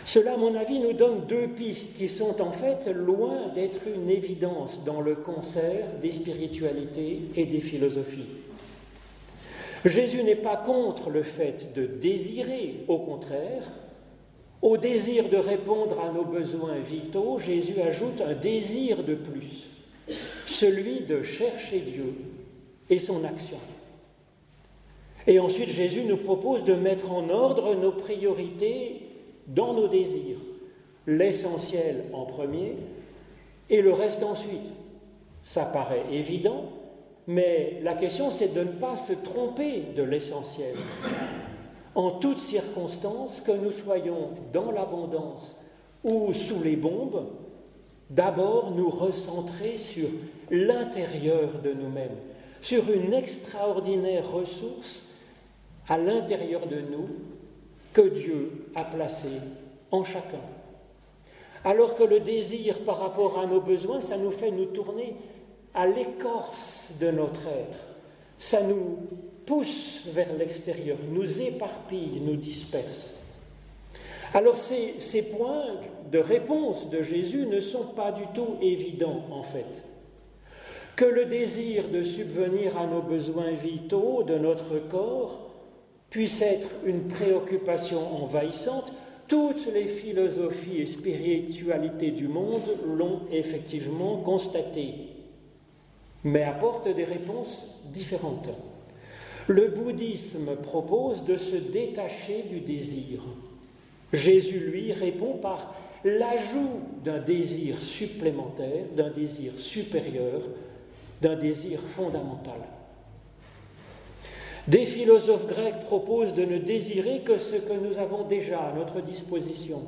Cela, 0.06 0.36
à 0.36 0.38
mon 0.38 0.56
avis, 0.56 0.80
nous 0.80 0.94
donne 0.94 1.26
deux 1.28 1.50
pistes 1.50 1.98
qui 1.98 2.08
sont 2.08 2.42
en 2.42 2.52
fait 2.52 2.88
loin 2.88 3.50
d'être 3.54 3.82
une 3.94 4.10
évidence 4.10 4.82
dans 4.86 5.02
le 5.02 5.16
concert 5.16 5.88
des 6.02 6.12
spiritualités 6.12 7.20
et 7.36 7.46
des 7.46 7.60
philosophies. 7.60 8.30
Jésus 9.84 10.24
n'est 10.24 10.36
pas 10.36 10.56
contre 10.56 11.10
le 11.10 11.24
fait 11.24 11.74
de 11.74 11.86
désirer, 11.86 12.86
au 12.88 13.00
contraire. 13.00 13.64
Au 14.66 14.78
désir 14.78 15.30
de 15.30 15.38
répondre 15.38 16.00
à 16.02 16.12
nos 16.12 16.26
besoins 16.26 16.80
vitaux, 16.80 17.38
Jésus 17.38 17.80
ajoute 17.82 18.20
un 18.20 18.34
désir 18.34 19.04
de 19.04 19.14
plus, 19.14 19.68
celui 20.48 21.02
de 21.02 21.22
chercher 21.22 21.82
Dieu 21.82 22.16
et 22.90 22.98
son 22.98 23.24
action. 23.26 23.60
Et 25.28 25.38
ensuite, 25.38 25.70
Jésus 25.70 26.02
nous 26.06 26.18
propose 26.18 26.64
de 26.64 26.74
mettre 26.74 27.12
en 27.12 27.30
ordre 27.30 27.76
nos 27.76 27.92
priorités 27.92 29.04
dans 29.46 29.76
nos 29.76 29.88
désirs, 29.88 30.40
l'essentiel 31.06 32.06
en 32.12 32.26
premier 32.26 32.76
et 33.70 33.84
le 33.84 33.94
reste 33.94 34.24
ensuite. 34.24 34.72
Ça 35.44 35.66
paraît 35.66 36.06
évident, 36.12 36.72
mais 37.28 37.80
la 37.84 37.94
question 37.94 38.32
c'est 38.32 38.56
de 38.56 38.62
ne 38.62 38.80
pas 38.80 38.96
se 38.96 39.14
tromper 39.14 39.84
de 39.96 40.02
l'essentiel. 40.02 40.74
En 41.96 42.12
toutes 42.12 42.42
circonstances, 42.42 43.42
que 43.42 43.54
nous 43.54 43.72
soyons 43.72 44.30
dans 44.54 44.72
l'abondance 44.72 45.56
ou 46.04 46.34
sous 46.34 46.62
les 46.62 46.76
bombes, 46.76 47.28
d'abord 48.10 48.72
nous 48.72 48.90
recentrer 48.90 49.78
sur 49.78 50.10
l'intérieur 50.52 51.50
de 51.64 51.74
nous-mêmes, 51.74 52.18
sur 52.62 52.92
une 52.92 53.14
extraordinaire 53.14 54.30
ressource 54.30 55.06
à 55.88 55.98
l'intérieur 55.98 56.68
de 56.68 56.82
nous 56.82 57.10
que 57.94 58.02
Dieu 58.02 58.68
a 58.76 58.84
placé 58.84 59.30
en 59.92 60.04
chacun. 60.04 60.42
Alors 61.64 61.96
que 61.96 62.04
le 62.04 62.20
désir 62.20 62.80
par 62.80 63.00
rapport 63.00 63.40
à 63.40 63.46
nos 63.46 63.62
besoins, 63.62 64.02
ça 64.02 64.18
nous 64.18 64.32
fait 64.32 64.52
nous 64.52 64.66
tourner 64.66 65.16
à 65.74 65.88
l'écorce 65.88 66.90
de 67.00 67.10
notre 67.10 67.48
être. 67.48 67.80
Ça 68.38 68.62
nous 68.62 69.00
pousse 69.46 70.02
vers 70.08 70.34
l'extérieur, 70.34 70.98
nous 71.10 71.42
éparpille, 71.42 72.22
nous 72.22 72.36
disperse. 72.36 73.14
Alors 74.34 74.58
ces, 74.58 74.96
ces, 75.00 75.30
points 75.30 75.80
de 76.12 76.20
réponse 76.20 76.90
de 76.90 77.02
Jésus 77.02 77.46
ne 77.46 77.62
sont 77.62 77.86
pas 77.96 78.12
du 78.12 78.24
tout 78.34 78.58
évidents 78.62 79.24
en 79.32 79.44
fait. 79.44 79.84
Que 80.96 81.06
le 81.06 81.26
désir 81.26 81.90
de 81.90 82.04
subvenir 82.04 82.78
à 82.78 82.88
nos 82.88 83.02
besoins 83.02 83.52
vitaux 83.52 84.24
de 84.24 84.38
notre 84.38 84.80
corps 84.90 85.52
puisse 86.10 86.42
être 86.42 86.70
une 86.86 87.08
préoccupation 87.08 88.24
envahissante, 88.24 88.92
toutes 89.28 89.68
les 89.74 89.88
philosophies 89.88 90.82
et 90.82 90.86
spiritualités 90.86 92.12
du 92.12 92.28
monde 92.28 92.78
l'ont 92.86 93.22
effectivement 93.32 94.18
constaté, 94.18 94.94
mais 96.24 96.44
apportent 96.44 96.88
des 96.88 97.04
réponses 97.04 97.66
différentes. 97.86 98.50
Le 99.48 99.68
bouddhisme 99.68 100.56
propose 100.56 101.24
de 101.24 101.38
se 101.38 101.56
détacher 101.56 102.44
du 102.50 102.62
désir. 102.62 103.20
Jésus, 104.12 104.60
lui, 104.60 104.92
répond 104.92 105.34
par 105.34 105.76
l'ajout 106.04 106.80
d'un 107.04 107.20
désir 107.20 107.80
supplémentaire, 107.80 108.86
d'un 108.96 109.12
désir 109.12 109.54
supérieur, 109.58 110.42
d'un 111.22 111.36
désir 111.36 111.80
fondamental. 111.96 112.60
Des 114.68 114.88
philosophes 114.88 115.46
grecs 115.46 115.82
proposent 115.82 116.34
de 116.34 116.46
ne 116.46 116.58
désirer 116.58 117.20
que 117.20 117.38
ce 117.38 117.56
que 117.56 117.74
nous 117.74 118.00
avons 118.00 118.24
déjà 118.24 118.62
à 118.62 118.74
notre 118.74 119.02
disposition. 119.02 119.82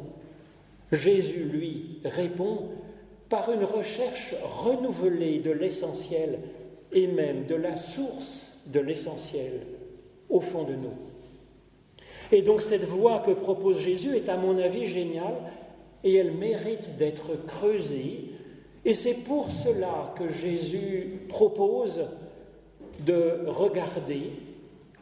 Jésus, 0.92 1.44
lui, 1.46 2.00
répond 2.06 2.70
par 3.28 3.52
une 3.52 3.64
recherche 3.64 4.36
renouvelée 4.44 5.40
de 5.40 5.52
l'essentiel 5.52 6.40
et 6.94 7.08
même 7.08 7.46
de 7.48 7.56
la 7.56 7.76
source 7.76 8.47
de 8.72 8.80
l'essentiel 8.80 9.62
au 10.30 10.40
fond 10.40 10.64
de 10.64 10.74
nous. 10.74 10.94
Et 12.32 12.42
donc 12.42 12.62
cette 12.62 12.84
voie 12.84 13.20
que 13.20 13.32
propose 13.32 13.80
Jésus 13.80 14.16
est 14.16 14.30
à 14.30 14.38
mon 14.38 14.58
avis 14.58 14.86
géniale 14.86 15.36
et 16.04 16.16
elle 16.16 16.34
mérite 16.34 16.98
d'être 16.98 17.46
creusée. 17.48 18.32
Et 18.86 18.94
c'est 18.94 19.24
pour 19.24 19.52
cela 19.52 20.14
que 20.18 20.30
Jésus 20.30 21.22
propose 21.30 22.04
de 23.06 23.46
regarder 23.48 24.32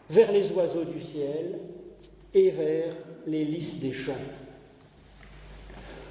vers 0.09 0.31
les 0.31 0.51
oiseaux 0.51 0.83
du 0.83 1.01
ciel 1.01 1.59
et 2.33 2.49
vers 2.49 2.93
les 3.25 3.45
lys 3.45 3.79
des 3.79 3.93
champs. 3.93 4.13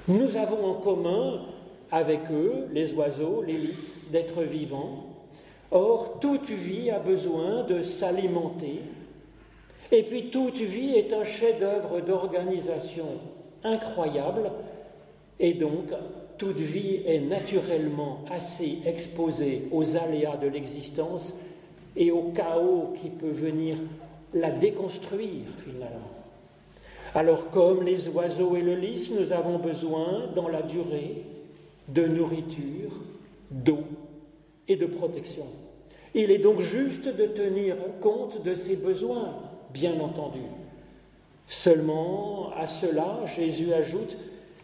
Nous 0.07 0.35
avons 0.35 0.65
en 0.65 0.73
commun 0.75 1.41
avec 1.91 2.31
eux, 2.31 2.67
les 2.73 2.93
oiseaux, 2.93 3.41
les 3.41 3.57
lys, 3.57 4.09
d'être 4.11 4.43
vivants. 4.43 5.14
Or, 5.71 6.19
toute 6.19 6.49
vie 6.49 6.89
a 6.89 6.99
besoin 6.99 7.63
de 7.63 7.81
s'alimenter. 7.81 8.81
Et 9.91 10.03
puis, 10.03 10.29
toute 10.29 10.57
vie 10.57 10.95
est 10.95 11.13
un 11.13 11.23
chef-d'œuvre 11.23 12.01
d'organisation 12.01 13.05
incroyable. 13.63 14.51
Et 15.39 15.53
donc, 15.53 15.89
toute 16.37 16.59
vie 16.59 17.01
est 17.05 17.19
naturellement 17.19 18.19
assez 18.29 18.79
exposée 18.85 19.67
aux 19.71 19.95
aléas 19.97 20.37
de 20.37 20.47
l'existence 20.47 21.33
et 21.95 22.11
au 22.11 22.31
chaos 22.35 22.93
qui 23.01 23.09
peut 23.09 23.31
venir 23.31 23.77
la 24.33 24.51
déconstruire 24.51 25.45
finalement. 25.63 26.11
Alors 27.13 27.49
comme 27.49 27.83
les 27.83 28.09
oiseaux 28.09 28.57
et 28.57 28.61
le 28.61 28.75
lys, 28.75 29.11
nous 29.17 29.31
avons 29.31 29.57
besoin 29.57 30.25
dans 30.35 30.49
la 30.49 30.61
durée 30.61 31.23
de 31.87 32.05
nourriture, 32.05 32.91
d'eau 33.49 33.83
et 34.67 34.75
de 34.75 34.85
protection. 34.85 35.45
Il 36.13 36.31
est 36.31 36.39
donc 36.39 36.61
juste 36.61 37.07
de 37.07 37.25
tenir 37.25 37.75
compte 38.01 38.41
de 38.41 38.53
ces 38.53 38.77
besoins, 38.77 39.35
bien 39.73 39.99
entendu. 39.99 40.39
Seulement, 41.47 42.51
à 42.55 42.65
cela, 42.65 43.25
Jésus 43.35 43.73
ajoute 43.73 44.17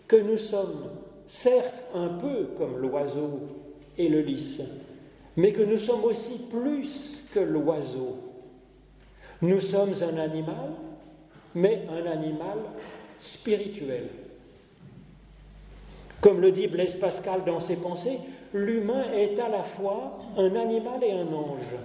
que 0.07 0.15
nous 0.15 0.37
sommes 0.37 0.89
certes 1.27 1.83
un 1.93 2.07
peu 2.07 2.49
comme 2.57 2.77
l'oiseau 2.77 3.41
et 3.97 4.09
le 4.09 4.21
lys, 4.21 4.61
mais 5.37 5.51
que 5.51 5.61
nous 5.61 5.77
sommes 5.77 6.03
aussi 6.05 6.39
plus 6.49 7.21
que 7.33 7.39
l'oiseau. 7.39 8.17
Nous 9.41 9.59
sommes 9.59 9.93
un 10.01 10.17
animal, 10.17 10.71
mais 11.55 11.83
un 11.89 12.05
animal 12.09 12.57
spirituel. 13.19 14.07
Comme 16.21 16.39
le 16.39 16.51
dit 16.51 16.67
Blaise 16.67 16.95
Pascal 16.95 17.43
dans 17.45 17.59
ses 17.59 17.77
pensées, 17.77 18.19
l'humain 18.53 19.11
est 19.13 19.39
à 19.39 19.49
la 19.49 19.63
fois 19.63 20.19
un 20.37 20.55
animal 20.55 21.03
et 21.03 21.11
un 21.11 21.33
ange, 21.33 21.75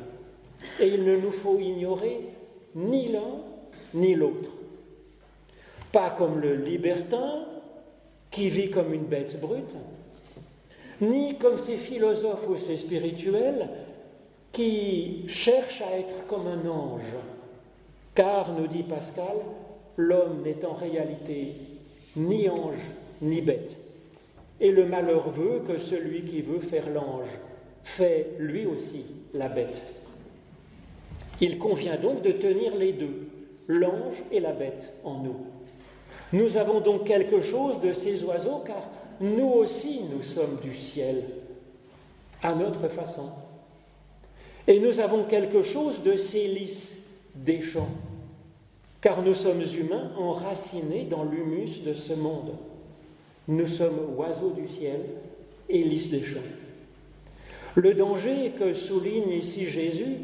et 0.81 0.88
il 0.88 1.05
ne 1.05 1.16
nous 1.16 1.33
faut 1.33 1.59
ignorer 1.59 2.20
ni 2.74 3.09
l'un 3.09 3.42
ni 3.94 4.14
l'autre. 4.14 4.50
Pas 5.92 6.11
comme 6.11 6.40
le 6.40 6.57
libertin 6.57 7.46
qui 8.31 8.48
vit 8.48 8.70
comme 8.70 8.92
une 8.92 9.05
bête 9.05 9.40
brute, 9.40 9.76
ni 11.00 11.37
comme 11.38 11.59
ces 11.59 11.76
philosophes 11.76 12.48
ou 12.48 12.57
ces 12.57 12.76
spirituels 12.76 13.68
qui 14.52 15.24
cherchent 15.29 15.83
à 15.83 15.98
être 15.98 16.26
comme 16.26 16.46
un 16.46 16.68
ange. 16.68 17.14
Car, 18.14 18.52
nous 18.52 18.66
dit 18.66 18.83
Pascal, 18.83 19.37
l'homme 19.96 20.42
n'est 20.42 20.64
en 20.64 20.72
réalité 20.72 21.55
ni 22.16 22.48
ange 22.48 22.81
ni 23.20 23.42
bête. 23.42 23.86
Et 24.61 24.73
le 24.73 24.87
malheur 24.87 25.29
veut 25.31 25.61
que 25.66 25.79
celui 25.79 26.23
qui 26.25 26.40
veut 26.40 26.61
faire 26.61 26.88
l'ange 26.90 27.29
fait 27.85 28.35
lui 28.38 28.66
aussi 28.66 29.05
la 29.35 29.49
bête. 29.49 29.81
Il 31.40 31.59
convient 31.59 31.97
donc 31.97 32.23
de 32.23 32.33
tenir 32.33 32.75
les 32.77 32.92
deux, 32.92 33.29
l'ange 33.69 34.23
et 34.33 34.40
la 34.40 34.53
bête, 34.53 34.95
en 35.05 35.19
nous. 35.19 35.37
Nous 36.33 36.57
avons 36.57 36.81
donc 36.81 37.05
quelque 37.05 37.40
chose 37.40 37.81
de 37.81 37.92
ces 37.92 38.25
oiseaux, 38.25 38.62
car 38.66 38.88
nous 39.21 39.49
aussi 39.49 40.01
nous 40.11 40.23
sommes 40.23 40.59
du 40.62 40.75
ciel, 40.75 41.25
à 42.42 42.55
notre 42.55 42.88
façon. 42.88 43.31
Et 44.66 44.81
nous 44.81 44.99
avons 45.01 45.25
quelque 45.25 45.62
chose 45.62 46.03
de 46.03 46.16
ces 46.16 46.49
lys 46.49 46.97
des 47.35 47.61
champs, 47.61 47.90
car 49.01 49.23
nous 49.23 49.35
sommes 49.35 49.62
humains 49.62 50.11
enracinés 50.19 51.05
dans 51.05 51.25
l'humus 51.25 51.83
de 51.85 51.95
ce 51.95 52.14
monde. 52.14 52.53
Nous 53.48 53.66
sommes 53.66 54.14
oiseaux 54.16 54.50
du 54.50 54.66
ciel 54.68 55.00
et 55.68 55.82
lys 55.82 56.11
des 56.11 56.24
champs. 56.24 56.40
Le 57.76 57.94
danger 57.94 58.52
que 58.59 58.72
souligne 58.74 59.32
ici 59.32 59.66
Jésus, 59.66 60.16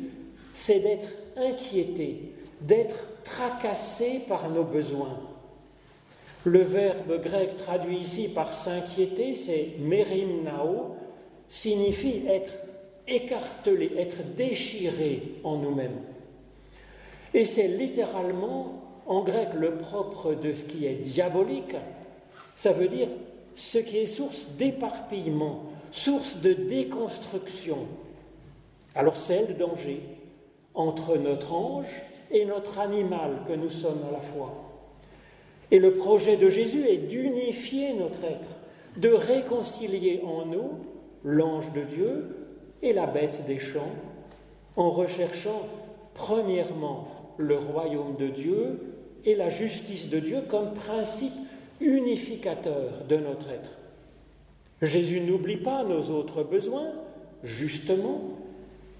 c'est 0.54 0.80
d'être 0.80 1.08
inquiété, 1.37 2.32
d'être 2.61 3.04
tracassé 3.24 4.22
par 4.26 4.50
nos 4.50 4.64
besoins. 4.64 5.18
Le 6.44 6.62
verbe 6.62 7.20
grec 7.22 7.56
traduit 7.56 7.98
ici 7.98 8.28
par 8.28 8.52
s'inquiéter, 8.52 9.35
c'est 9.35 9.74
merimnao, 9.78 10.96
signifie 11.48 12.22
être 12.26 12.52
écartelé, 13.06 13.92
être 13.98 14.22
déchiré 14.37 15.35
en 15.44 15.58
nous-mêmes. 15.58 16.00
Et 17.35 17.46
c'est 17.46 17.68
littéralement 17.68 18.82
en 19.06 19.22
grec 19.22 19.50
le 19.54 19.76
propre 19.76 20.35
de 20.35 20.54
ce 20.54 20.64
qui 20.64 20.87
est 20.87 20.94
diabolique, 20.94 21.76
ça 22.62 22.70
veut 22.70 22.87
dire 22.87 23.09
ce 23.57 23.79
qui 23.79 23.96
est 23.96 24.07
source 24.07 24.46
d'éparpillement, 24.57 25.64
source 25.90 26.37
de 26.37 26.53
déconstruction. 26.53 27.88
Alors 28.94 29.16
c'est 29.16 29.48
le 29.48 29.55
danger 29.55 30.01
entre 30.72 31.16
notre 31.16 31.53
ange 31.55 32.01
et 32.31 32.44
notre 32.44 32.79
animal 32.79 33.38
que 33.48 33.55
nous 33.55 33.68
sommes 33.68 34.05
à 34.09 34.12
la 34.12 34.20
fois. 34.20 34.55
Et 35.72 35.81
le 35.81 35.94
projet 35.94 36.37
de 36.37 36.48
Jésus 36.48 36.87
est 36.87 37.09
d'unifier 37.09 37.94
notre 37.94 38.22
être, 38.22 38.55
de 38.96 39.09
réconcilier 39.09 40.22
en 40.25 40.46
nous 40.46 40.70
l'ange 41.25 41.72
de 41.72 41.83
Dieu 41.83 42.46
et 42.81 42.92
la 42.92 43.07
bête 43.09 43.44
des 43.48 43.59
champs, 43.59 43.96
en 44.77 44.90
recherchant 44.90 45.66
premièrement 46.14 47.09
le 47.38 47.59
royaume 47.59 48.14
de 48.20 48.29
Dieu 48.29 48.94
et 49.25 49.35
la 49.35 49.51
justice 49.51 50.09
de 50.09 50.20
Dieu 50.20 50.42
comme 50.48 50.75
principe 50.75 51.33
unificateur 51.83 53.05
de 53.09 53.16
notre 53.16 53.49
être. 53.51 53.71
Jésus 54.81 55.21
n'oublie 55.21 55.59
pas 55.59 55.85
nos 55.85 56.11
autres 56.11 56.42
besoins, 56.42 56.92
justement, 57.42 58.23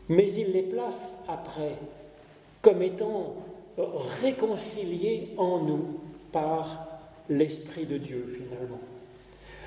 mais 0.09 0.31
il 0.33 0.53
les 0.53 0.63
place 0.63 1.23
après, 1.29 1.77
comme 2.61 2.83
étant 2.83 3.35
réconciliés 4.23 5.31
en 5.37 5.59
nous 5.59 6.01
par 6.31 6.87
l'Esprit 7.29 7.87
de 7.87 7.99
Dieu, 7.99 8.27
finalement. 8.37 8.81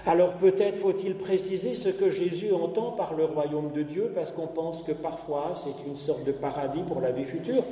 Alors 0.06 0.34
peut-être 0.34 0.78
faut-il 0.78 1.16
préciser 1.16 1.74
ce 1.74 1.90
que 1.90 2.12
Jésus 2.12 2.54
entend 2.54 2.92
par 2.92 3.16
le 3.16 3.26
royaume 3.26 3.72
de 3.72 3.82
Dieu, 3.82 4.12
parce 4.14 4.32
qu'on 4.32 4.48
pense 4.48 4.84
que 4.84 4.92
parfois 4.92 5.54
c'est 5.56 5.90
une 5.90 5.98
sorte 5.98 6.24
de 6.24 6.32
paradis 6.32 6.84
pour 6.84 7.02
la 7.02 7.12
vie 7.12 7.26
future. 7.26 7.64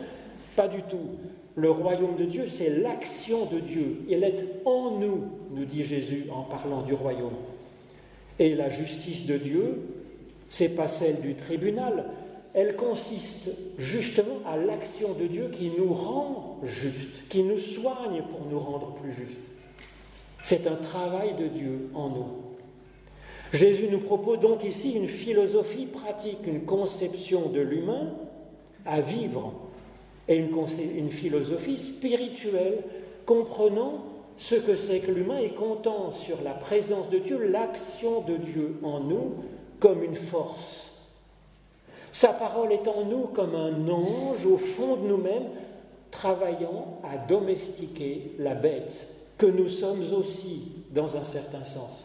Pas 0.55 0.67
du 0.67 0.81
tout. 0.83 1.17
Le 1.55 1.69
royaume 1.69 2.15
de 2.15 2.25
Dieu, 2.25 2.47
c'est 2.47 2.69
l'action 2.69 3.45
de 3.45 3.59
Dieu. 3.59 4.01
Il 4.09 4.23
est 4.23 4.43
en 4.65 4.91
nous, 4.91 5.23
nous 5.51 5.65
dit 5.65 5.83
Jésus 5.83 6.25
en 6.31 6.41
parlant 6.41 6.81
du 6.81 6.93
royaume. 6.93 7.35
Et 8.39 8.55
la 8.55 8.69
justice 8.69 9.25
de 9.25 9.37
Dieu, 9.37 9.81
c'est 10.49 10.69
pas 10.69 10.87
celle 10.87 11.21
du 11.21 11.35
tribunal. 11.35 12.05
Elle 12.55 12.75
consiste 12.75 13.51
justement 13.77 14.39
à 14.47 14.57
l'action 14.57 15.13
de 15.13 15.27
Dieu 15.27 15.49
qui 15.51 15.71
nous 15.77 15.93
rend 15.93 16.59
justes, 16.63 17.27
qui 17.29 17.43
nous 17.43 17.59
soigne 17.59 18.23
pour 18.31 18.45
nous 18.49 18.59
rendre 18.59 18.93
plus 18.95 19.11
justes. 19.11 19.39
C'est 20.43 20.67
un 20.67 20.75
travail 20.75 21.35
de 21.35 21.47
Dieu 21.47 21.89
en 21.93 22.09
nous. 22.09 22.27
Jésus 23.53 23.87
nous 23.91 23.99
propose 23.99 24.39
donc 24.39 24.63
ici 24.63 24.93
une 24.93 25.07
philosophie 25.07 25.85
pratique, 25.85 26.45
une 26.45 26.65
conception 26.65 27.49
de 27.49 27.61
l'humain 27.61 28.11
à 28.85 28.99
vivre 28.99 29.53
et 30.27 30.35
une, 30.35 31.09
philosophie 31.09 31.77
spirituelle 31.77 32.83
comprenant 33.25 34.05
ce 34.37 34.55
que 34.55 34.75
c'est 34.75 34.99
que 34.99 35.11
l'humain 35.11 35.39
et 35.39 35.49
comptant 35.49 36.11
sur 36.11 36.41
la 36.41 36.51
présence 36.53 37.09
de 37.09 37.19
Dieu, 37.19 37.37
l'action 37.37 38.21
de 38.21 38.37
Dieu 38.37 38.79
en 38.83 38.99
nous 39.01 39.35
comme 39.79 40.03
une 40.03 40.15
force. 40.15 40.91
Sa 42.11 42.29
parole 42.29 42.71
est 42.71 42.87
en 42.87 43.05
nous 43.05 43.27
comme 43.27 43.55
un 43.55 43.89
ange 43.89 44.45
au 44.45 44.57
fond 44.57 44.95
de 44.97 45.07
nous-mêmes, 45.07 45.49
travaillant 46.11 46.99
à 47.03 47.17
domestiquer 47.17 48.33
la 48.37 48.53
bête 48.53 49.07
que 49.37 49.47
nous 49.47 49.67
sommes 49.67 50.13
aussi 50.13 50.71
dans 50.91 51.17
un 51.17 51.23
certain 51.23 51.63
sens. 51.63 52.02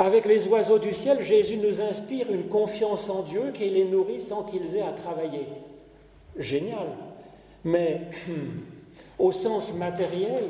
Avec 0.00 0.24
les 0.24 0.48
oiseaux 0.48 0.78
du 0.78 0.94
ciel, 0.94 1.20
Jésus 1.20 1.58
nous 1.58 1.82
inspire 1.82 2.32
une 2.32 2.44
confiance 2.44 3.10
en 3.10 3.22
Dieu 3.22 3.50
qui 3.52 3.68
les 3.68 3.84
nourrit 3.84 4.18
sans 4.18 4.44
qu'ils 4.44 4.74
aient 4.74 4.80
à 4.80 4.92
travailler. 4.92 5.46
Génial. 6.38 6.86
Mais 7.64 8.00
au 9.18 9.30
sens 9.30 9.74
matériel, 9.74 10.44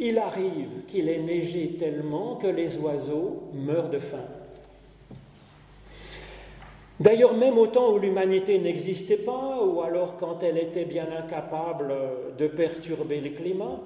il 0.00 0.18
arrive 0.18 0.84
qu'il 0.88 1.08
ait 1.08 1.20
neigé 1.20 1.76
tellement 1.78 2.34
que 2.34 2.48
les 2.48 2.76
oiseaux 2.78 3.44
meurent 3.54 3.88
de 3.88 4.00
faim. 4.00 4.26
D'ailleurs, 6.98 7.34
même 7.34 7.58
au 7.58 7.68
temps 7.68 7.92
où 7.92 7.98
l'humanité 8.00 8.58
n'existait 8.58 9.18
pas, 9.18 9.62
ou 9.62 9.80
alors 9.82 10.16
quand 10.16 10.42
elle 10.42 10.58
était 10.58 10.86
bien 10.86 11.06
incapable 11.16 11.94
de 12.36 12.48
perturber 12.48 13.20
le 13.20 13.30
climat, 13.30 13.78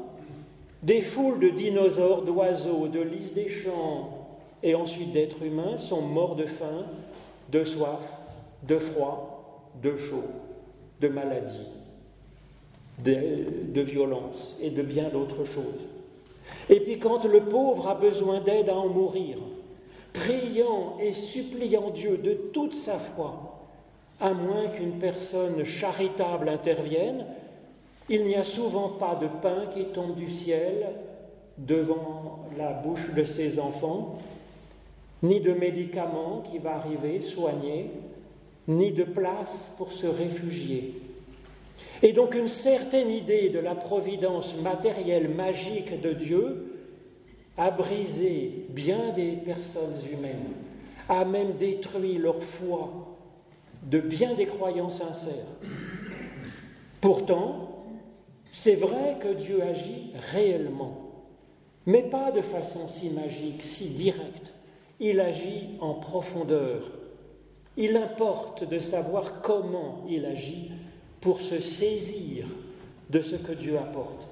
des 0.82 1.02
foules 1.02 1.38
de 1.38 1.50
dinosaures, 1.50 2.22
d'oiseaux, 2.22 2.88
de 2.88 3.00
lys 3.02 3.34
des 3.34 3.50
champs 3.50 4.19
et 4.62 4.74
ensuite 4.74 5.12
d'êtres 5.12 5.42
humains 5.42 5.76
sont 5.76 6.02
morts 6.02 6.36
de 6.36 6.46
faim, 6.46 6.86
de 7.50 7.64
soif, 7.64 8.00
de 8.62 8.78
froid, 8.78 9.70
de 9.82 9.96
chaud, 9.96 10.24
de 11.00 11.08
maladie, 11.08 11.66
de, 13.02 13.80
violence 13.80 14.56
et 14.60 14.70
de 14.70 14.82
bien 14.82 15.08
d'autres 15.08 15.44
choses. 15.44 15.86
Et 16.68 16.80
puis 16.80 16.98
quand 16.98 17.24
le 17.24 17.40
pauvre 17.40 17.88
a 17.88 17.94
besoin 17.94 18.40
d'aide 18.40 18.68
à 18.68 18.76
en 18.76 18.88
mourir, 18.88 19.38
priant 20.12 20.98
et 21.00 21.12
suppliant 21.12 21.90
Dieu 21.90 22.18
de 22.18 22.34
toute 22.52 22.74
sa 22.74 22.98
foi, 22.98 23.58
à 24.20 24.34
moins 24.34 24.68
qu'une 24.68 24.98
personne 24.98 25.64
charitable 25.64 26.48
intervienne, 26.48 27.24
il 28.08 28.26
n'y 28.26 28.34
a 28.34 28.42
souvent 28.42 28.88
pas 28.88 29.14
de 29.14 29.28
pain 29.40 29.66
qui 29.72 29.84
tombe 29.86 30.16
du 30.16 30.30
ciel 30.30 30.88
devant 31.56 32.40
la 32.58 32.72
bouche 32.72 33.08
de 33.14 33.24
ses 33.24 33.58
enfants, 33.58 34.18
ni 35.22 35.40
de 35.40 35.52
médicaments 35.52 36.42
qui 36.50 36.59
va 36.59 36.76
arriver 36.76 37.20
soigner, 37.20 37.90
ni 38.68 38.92
de 38.92 39.04
place 39.04 39.70
pour 39.76 39.92
se 39.92 40.06
réfugier. 40.06 40.94
Et 42.02 42.12
donc 42.12 42.35
une 42.35 42.48
certaine 42.48 43.11
idée 43.11 43.50
de 43.50 43.59
la 43.59 43.74
providence 43.74 44.54
matérielle 44.62 45.28
magique 45.28 46.00
de 46.00 46.12
Dieu 46.12 46.70
a 47.56 47.70
brisé 47.70 48.66
bien 48.70 49.12
des 49.12 49.33
personnes 49.33 49.98
humaines, 50.11 50.54
a 51.09 51.24
même 51.24 51.56
détruit 51.59 52.16
leur 52.16 52.42
foi 52.42 53.16
de 53.83 53.98
bien 53.98 54.35
des 54.35 54.46
croyants 54.46 54.90
sincères. 54.90 55.35
Pourtant, 57.00 57.85
c'est 58.52 58.76
vrai 58.76 59.16
que 59.20 59.33
Dieu 59.35 59.62
agit 59.62 60.12
réellement, 60.33 61.12
mais 61.87 62.02
pas 62.02 62.30
de 62.30 62.42
façon 62.42 62.88
si 62.88 63.11
magique, 63.11 63.62
si 63.62 63.88
directe. 63.88 64.52
Il 65.00 65.18
agit 65.18 65.70
en 65.80 65.94
profondeur. 65.94 66.82
Il 67.76 67.96
importe 67.96 68.68
de 68.68 68.78
savoir 68.78 69.40
comment 69.40 70.04
il 70.08 70.26
agit 70.26 70.70
pour 71.22 71.40
se 71.40 71.58
saisir 71.58 72.46
de 73.08 73.22
ce 73.22 73.36
que 73.36 73.52
Dieu 73.52 73.78
apporte. 73.78 74.28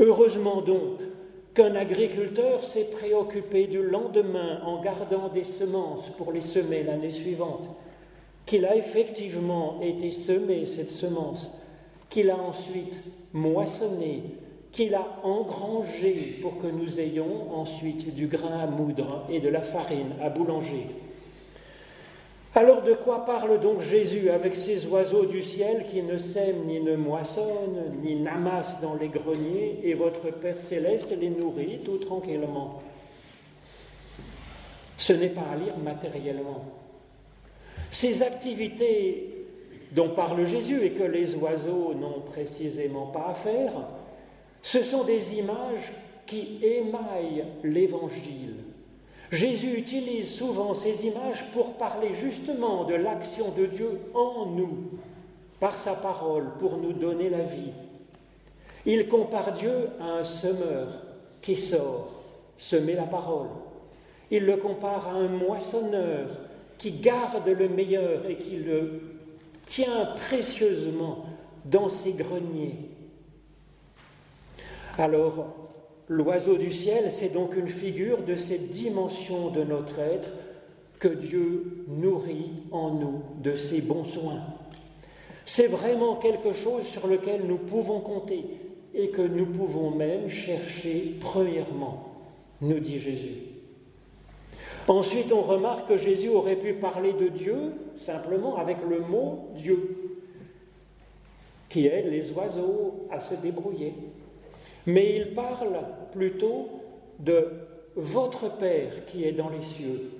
Heureusement 0.00 0.60
donc 0.60 1.00
qu'un 1.54 1.74
agriculteur 1.76 2.62
s'est 2.62 2.90
préoccupé 2.90 3.66
du 3.66 3.82
lendemain 3.82 4.60
en 4.64 4.82
gardant 4.82 5.28
des 5.28 5.44
semences 5.44 6.10
pour 6.18 6.32
les 6.32 6.40
semer 6.40 6.82
l'année 6.82 7.12
suivante, 7.12 7.68
qu'il 8.44 8.66
a 8.66 8.76
effectivement 8.76 9.80
été 9.80 10.10
semé 10.10 10.66
cette 10.66 10.90
semence, 10.90 11.50
qu'il 12.10 12.30
a 12.30 12.36
ensuite 12.36 13.00
moissonné, 13.32 14.24
qu'il 14.74 14.94
a 14.96 15.06
engrangé 15.22 16.38
pour 16.42 16.58
que 16.58 16.66
nous 16.66 16.98
ayons 17.00 17.54
ensuite 17.54 18.12
du 18.14 18.26
grain 18.26 18.58
à 18.58 18.66
moudre 18.66 19.24
et 19.30 19.38
de 19.38 19.48
la 19.48 19.62
farine 19.62 20.10
à 20.20 20.28
boulanger. 20.28 20.86
Alors 22.56 22.82
de 22.82 22.92
quoi 22.92 23.24
parle 23.24 23.60
donc 23.60 23.80
Jésus 23.80 24.30
avec 24.30 24.56
ces 24.56 24.86
oiseaux 24.86 25.26
du 25.26 25.42
ciel 25.42 25.86
qui 25.88 26.02
ne 26.02 26.18
sèment 26.18 26.66
ni 26.66 26.80
ne 26.80 26.96
moissonnent, 26.96 27.94
ni 28.02 28.16
n'amassent 28.16 28.80
dans 28.80 28.94
les 28.94 29.08
greniers, 29.08 29.80
et 29.84 29.94
votre 29.94 30.30
Père 30.32 30.60
céleste 30.60 31.16
les 31.18 31.30
nourrit 31.30 31.80
tout 31.84 31.98
tranquillement? 31.98 32.80
Ce 34.98 35.12
n'est 35.12 35.30
pas 35.30 35.46
à 35.52 35.56
lire 35.56 35.76
matériellement. 35.78 36.64
Ces 37.90 38.22
activités 38.22 39.46
dont 39.92 40.10
parle 40.10 40.46
Jésus 40.46 40.84
et 40.84 40.90
que 40.90 41.04
les 41.04 41.34
oiseaux 41.36 41.94
n'ont 41.94 42.20
précisément 42.20 43.06
pas 43.06 43.28
à 43.30 43.34
faire, 43.34 43.72
ce 44.64 44.82
sont 44.82 45.04
des 45.04 45.38
images 45.38 45.92
qui 46.26 46.58
émaillent 46.62 47.44
l'Évangile 47.62 48.64
Jésus 49.34 49.76
utilise 49.78 50.30
souvent 50.30 50.74
ces 50.74 51.06
images 51.06 51.44
pour 51.52 51.74
parler 51.74 52.14
justement 52.14 52.84
de 52.84 52.94
l'action 52.94 53.50
de 53.50 53.66
Dieu 53.66 54.00
en 54.14 54.46
nous, 54.46 54.90
par 55.58 55.78
sa 55.80 55.94
parole, 55.94 56.52
pour 56.60 56.76
nous 56.76 56.92
donner 56.92 57.28
la 57.30 57.42
vie. 57.42 57.72
Il 58.86 59.08
compare 59.08 59.52
Dieu 59.52 59.90
à 60.00 60.18
un 60.18 60.24
semeur 60.24 60.88
qui 61.42 61.56
sort 61.56 62.10
semer 62.56 62.94
la 62.94 63.04
parole. 63.04 63.48
Il 64.30 64.46
le 64.46 64.56
compare 64.56 65.08
à 65.08 65.12
un 65.12 65.28
moissonneur 65.28 66.28
qui 66.78 66.92
garde 66.92 67.48
le 67.48 67.68
meilleur 67.68 68.26
et 68.28 68.36
qui 68.36 68.56
le 68.56 69.00
tient 69.66 70.06
précieusement 70.28 71.24
dans 71.64 71.88
ses 71.88 72.12
greniers. 72.12 72.93
Alors, 74.98 75.64
L'oiseau 76.08 76.58
du 76.58 76.70
ciel, 76.70 77.10
c'est 77.10 77.32
donc 77.32 77.56
une 77.56 77.68
figure 77.68 78.22
de 78.22 78.36
cette 78.36 78.70
dimension 78.70 79.48
de 79.48 79.64
notre 79.64 79.98
être 80.00 80.30
que 80.98 81.08
Dieu 81.08 81.86
nourrit 81.88 82.50
en 82.72 82.90
nous 82.90 83.22
de 83.42 83.54
ses 83.54 83.80
bons 83.80 84.04
soins. 84.04 84.42
C'est 85.46 85.66
vraiment 85.66 86.16
quelque 86.16 86.52
chose 86.52 86.84
sur 86.84 87.06
lequel 87.06 87.46
nous 87.46 87.56
pouvons 87.56 88.00
compter 88.00 88.44
et 88.94 89.08
que 89.08 89.22
nous 89.22 89.46
pouvons 89.46 89.90
même 89.90 90.28
chercher 90.28 91.14
premièrement, 91.20 92.08
nous 92.60 92.80
dit 92.80 92.98
Jésus. 92.98 93.36
Ensuite, 94.86 95.32
on 95.32 95.40
remarque 95.40 95.88
que 95.88 95.96
Jésus 95.96 96.28
aurait 96.28 96.56
pu 96.56 96.74
parler 96.74 97.14
de 97.14 97.28
Dieu 97.28 97.72
simplement 97.96 98.56
avec 98.56 98.76
le 98.88 99.00
mot 99.00 99.48
Dieu, 99.56 100.20
qui 101.70 101.86
aide 101.86 102.10
les 102.10 102.30
oiseaux 102.32 103.06
à 103.10 103.20
se 103.20 103.34
débrouiller 103.34 103.94
mais 104.86 105.16
il 105.16 105.34
parle 105.34 105.80
plutôt 106.12 106.68
de 107.18 107.48
votre 107.96 108.56
Père 108.56 109.04
qui 109.06 109.24
est 109.24 109.32
dans 109.32 109.48
les 109.48 109.62
cieux. 109.62 110.10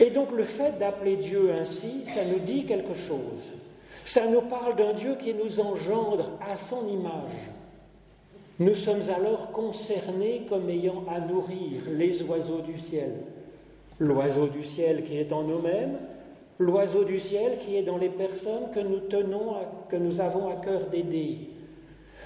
Et 0.00 0.10
donc 0.10 0.30
le 0.32 0.44
fait 0.44 0.78
d'appeler 0.78 1.16
Dieu 1.16 1.52
ainsi, 1.52 2.04
ça 2.06 2.24
nous 2.24 2.38
dit 2.38 2.64
quelque 2.64 2.94
chose. 2.94 3.52
Ça 4.04 4.26
nous 4.28 4.42
parle 4.42 4.76
d'un 4.76 4.92
Dieu 4.92 5.16
qui 5.18 5.34
nous 5.34 5.60
engendre 5.60 6.30
à 6.40 6.56
son 6.56 6.86
image. 6.88 7.50
Nous 8.58 8.74
sommes 8.74 9.08
alors 9.14 9.52
concernés 9.52 10.42
comme 10.48 10.68
ayant 10.68 11.04
à 11.08 11.20
nourrir 11.20 11.82
les 11.90 12.22
oiseaux 12.22 12.60
du 12.60 12.78
ciel. 12.78 13.12
L'oiseau 13.98 14.48
du 14.48 14.64
ciel 14.64 15.02
qui 15.02 15.16
est 15.16 15.32
en 15.32 15.42
nous-mêmes, 15.42 15.98
l'oiseau 16.58 17.04
du 17.04 17.18
ciel 17.18 17.58
qui 17.60 17.76
est 17.76 17.82
dans 17.82 17.96
les 17.96 18.08
personnes 18.08 18.70
que 18.74 18.80
nous 18.80 19.00
tenons, 19.00 19.54
que 19.88 19.96
nous 19.96 20.20
avons 20.20 20.50
à 20.50 20.56
cœur 20.56 20.88
d'aider, 20.90 21.48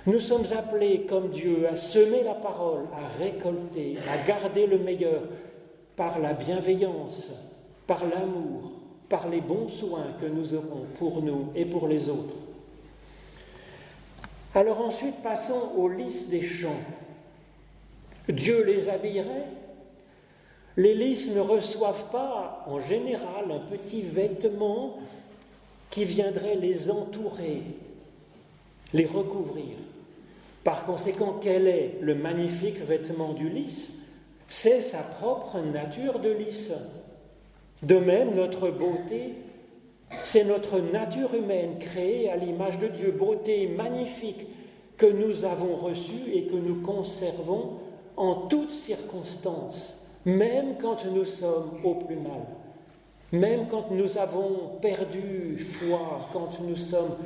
nous 0.06 0.20
sommes 0.20 0.44
appelés 0.56 1.06
comme 1.08 1.30
Dieu 1.30 1.66
à 1.66 1.76
semer 1.76 2.22
la 2.22 2.34
parole, 2.34 2.84
à 2.92 3.22
récolter, 3.22 3.96
à 4.10 4.26
garder 4.26 4.66
le 4.66 4.78
meilleur 4.78 5.22
par 5.96 6.18
la 6.18 6.34
bienveillance, 6.34 7.30
par 7.86 8.04
l'amour, 8.04 8.72
par 9.08 9.28
les 9.28 9.40
bons 9.40 9.68
soins 9.68 10.08
que 10.20 10.26
nous 10.26 10.54
aurons 10.54 10.86
pour 10.98 11.22
nous 11.22 11.48
et 11.54 11.64
pour 11.64 11.88
les 11.88 12.08
autres. 12.08 12.34
Alors 14.54 14.80
ensuite, 14.80 15.22
passons 15.22 15.70
aux 15.76 15.88
lys 15.88 16.28
des 16.28 16.42
champs. 16.42 16.80
Dieu 18.28 18.62
les 18.64 18.88
habillerait. 18.88 19.46
Les 20.76 20.94
lys 20.94 21.30
ne 21.34 21.40
reçoivent 21.40 22.10
pas, 22.10 22.64
en 22.66 22.80
général, 22.80 23.50
un 23.50 23.76
petit 23.76 24.02
vêtement 24.02 24.98
qui 25.90 26.04
viendrait 26.04 26.56
les 26.56 26.90
entourer, 26.90 27.62
les 28.92 29.06
recouvrir. 29.06 29.76
Par 30.64 30.86
conséquent, 30.86 31.38
quel 31.40 31.68
est 31.68 31.98
le 32.00 32.14
magnifique 32.14 32.80
vêtement 32.80 33.34
du 33.34 33.50
lys? 33.50 33.90
C'est 34.48 34.80
sa 34.80 34.98
propre 34.98 35.60
nature 35.60 36.18
de 36.20 36.30
lys. 36.30 36.72
De 37.82 37.98
même, 37.98 38.34
notre 38.34 38.70
beauté, 38.70 39.34
c'est 40.24 40.44
notre 40.44 40.80
nature 40.80 41.34
humaine 41.34 41.78
créée 41.78 42.30
à 42.30 42.36
l'image 42.36 42.78
de 42.78 42.88
Dieu, 42.88 43.12
beauté 43.12 43.66
magnifique 43.66 44.46
que 44.96 45.06
nous 45.06 45.44
avons 45.44 45.76
reçue 45.76 46.32
et 46.32 46.46
que 46.46 46.56
nous 46.56 46.80
conservons 46.80 47.80
en 48.16 48.46
toutes 48.46 48.72
circonstances, 48.72 49.92
même 50.24 50.76
quand 50.80 51.04
nous 51.04 51.24
sommes 51.24 51.72
au 51.84 51.96
plus 51.96 52.16
mal, 52.16 52.46
même 53.32 53.66
quand 53.68 53.90
nous 53.90 54.16
avons 54.16 54.78
perdu 54.80 55.58
foi, 55.58 56.28
quand 56.32 56.60
nous 56.62 56.76
sommes 56.76 57.16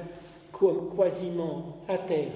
quasiment 0.96 1.76
à 1.86 1.98
terre. 1.98 2.32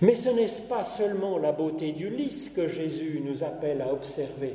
Mais 0.00 0.14
ce 0.14 0.28
n'est 0.28 0.46
pas 0.68 0.84
seulement 0.84 1.38
la 1.38 1.52
beauté 1.52 1.92
du 1.92 2.08
lys 2.08 2.50
que 2.50 2.68
Jésus 2.68 3.20
nous 3.24 3.42
appelle 3.42 3.82
à 3.82 3.92
observer, 3.92 4.54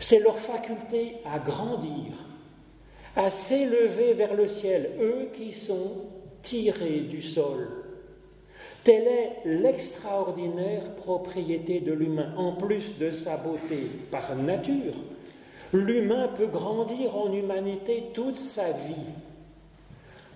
c'est 0.00 0.18
leur 0.18 0.38
faculté 0.38 1.16
à 1.24 1.38
grandir, 1.38 2.12
à 3.14 3.30
s'élever 3.30 4.14
vers 4.14 4.34
le 4.34 4.48
ciel, 4.48 4.90
eux 5.00 5.28
qui 5.32 5.52
sont 5.52 6.06
tirés 6.42 7.00
du 7.00 7.22
sol. 7.22 7.68
Telle 8.82 9.06
est 9.06 9.32
l'extraordinaire 9.44 10.94
propriété 10.96 11.80
de 11.80 11.92
l'humain, 11.92 12.34
en 12.36 12.52
plus 12.52 12.98
de 12.98 13.10
sa 13.10 13.36
beauté 13.36 13.88
par 14.10 14.34
nature. 14.36 14.94
L'humain 15.72 16.28
peut 16.36 16.48
grandir 16.48 17.16
en 17.16 17.32
humanité 17.32 18.04
toute 18.12 18.36
sa 18.36 18.72
vie. 18.72 19.12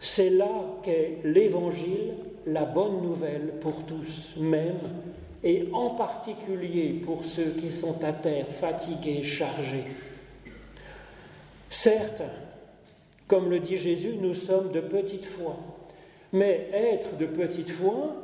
C'est 0.00 0.30
là 0.30 0.48
qu'est 0.82 1.18
l'Évangile 1.24 2.14
la 2.46 2.64
bonne 2.64 3.02
nouvelle 3.02 3.54
pour 3.60 3.84
tous, 3.84 4.34
même 4.36 4.80
et 5.42 5.68
en 5.72 5.90
particulier 5.90 7.00
pour 7.04 7.24
ceux 7.24 7.50
qui 7.50 7.70
sont 7.70 8.02
à 8.04 8.12
terre, 8.12 8.46
fatigués, 8.60 9.22
chargés. 9.22 9.84
Certes, 11.70 12.22
comme 13.26 13.50
le 13.50 13.60
dit 13.60 13.76
Jésus, 13.76 14.16
nous 14.20 14.34
sommes 14.34 14.72
de 14.72 14.80
petite 14.80 15.26
foi, 15.26 15.56
mais 16.32 16.68
être 16.72 17.16
de 17.16 17.26
petite 17.26 17.70
foi, 17.70 18.16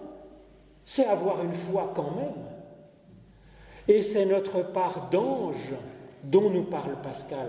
c'est 0.84 1.06
avoir 1.06 1.44
une 1.44 1.54
foi 1.54 1.92
quand 1.94 2.12
même. 2.16 2.44
Et 3.86 4.02
c'est 4.02 4.24
notre 4.26 4.62
part 4.62 5.08
d'ange 5.10 5.74
dont 6.22 6.50
nous 6.50 6.64
parle 6.64 6.96
Pascal. 7.02 7.48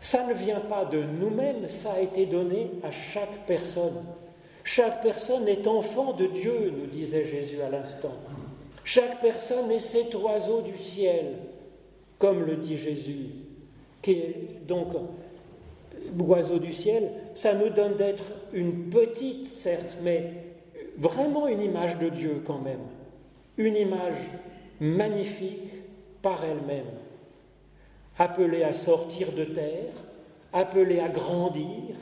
Ça 0.00 0.26
ne 0.26 0.34
vient 0.34 0.60
pas 0.60 0.84
de 0.84 1.02
nous-mêmes, 1.02 1.68
ça 1.70 1.94
a 1.94 2.00
été 2.00 2.26
donné 2.26 2.70
à 2.82 2.90
chaque 2.90 3.46
personne. 3.46 4.04
Chaque 4.64 5.02
personne 5.02 5.46
est 5.46 5.66
enfant 5.66 6.14
de 6.14 6.26
Dieu, 6.26 6.72
nous 6.76 6.86
disait 6.86 7.24
Jésus 7.24 7.60
à 7.60 7.68
l'instant. 7.68 8.14
Chaque 8.82 9.20
personne 9.20 9.70
est 9.70 9.78
cet 9.78 10.14
oiseau 10.14 10.62
du 10.62 10.76
ciel, 10.78 11.34
comme 12.18 12.44
le 12.44 12.56
dit 12.56 12.78
Jésus, 12.78 13.26
qui 14.00 14.22
donc 14.66 14.88
oiseau 16.18 16.58
du 16.58 16.72
ciel. 16.72 17.10
Ça 17.34 17.54
nous 17.54 17.68
donne 17.68 17.96
d'être 17.96 18.24
une 18.54 18.88
petite, 18.88 19.48
certes, 19.48 19.98
mais 20.02 20.32
vraiment 20.96 21.46
une 21.46 21.62
image 21.62 21.98
de 21.98 22.08
Dieu 22.08 22.42
quand 22.46 22.58
même. 22.58 22.80
Une 23.58 23.76
image 23.76 24.18
magnifique 24.80 25.72
par 26.22 26.42
elle-même. 26.42 26.86
Appelée 28.18 28.62
à 28.62 28.72
sortir 28.72 29.32
de 29.32 29.44
terre, 29.44 29.92
appelée 30.52 31.00
à 31.00 31.08
grandir, 31.08 31.96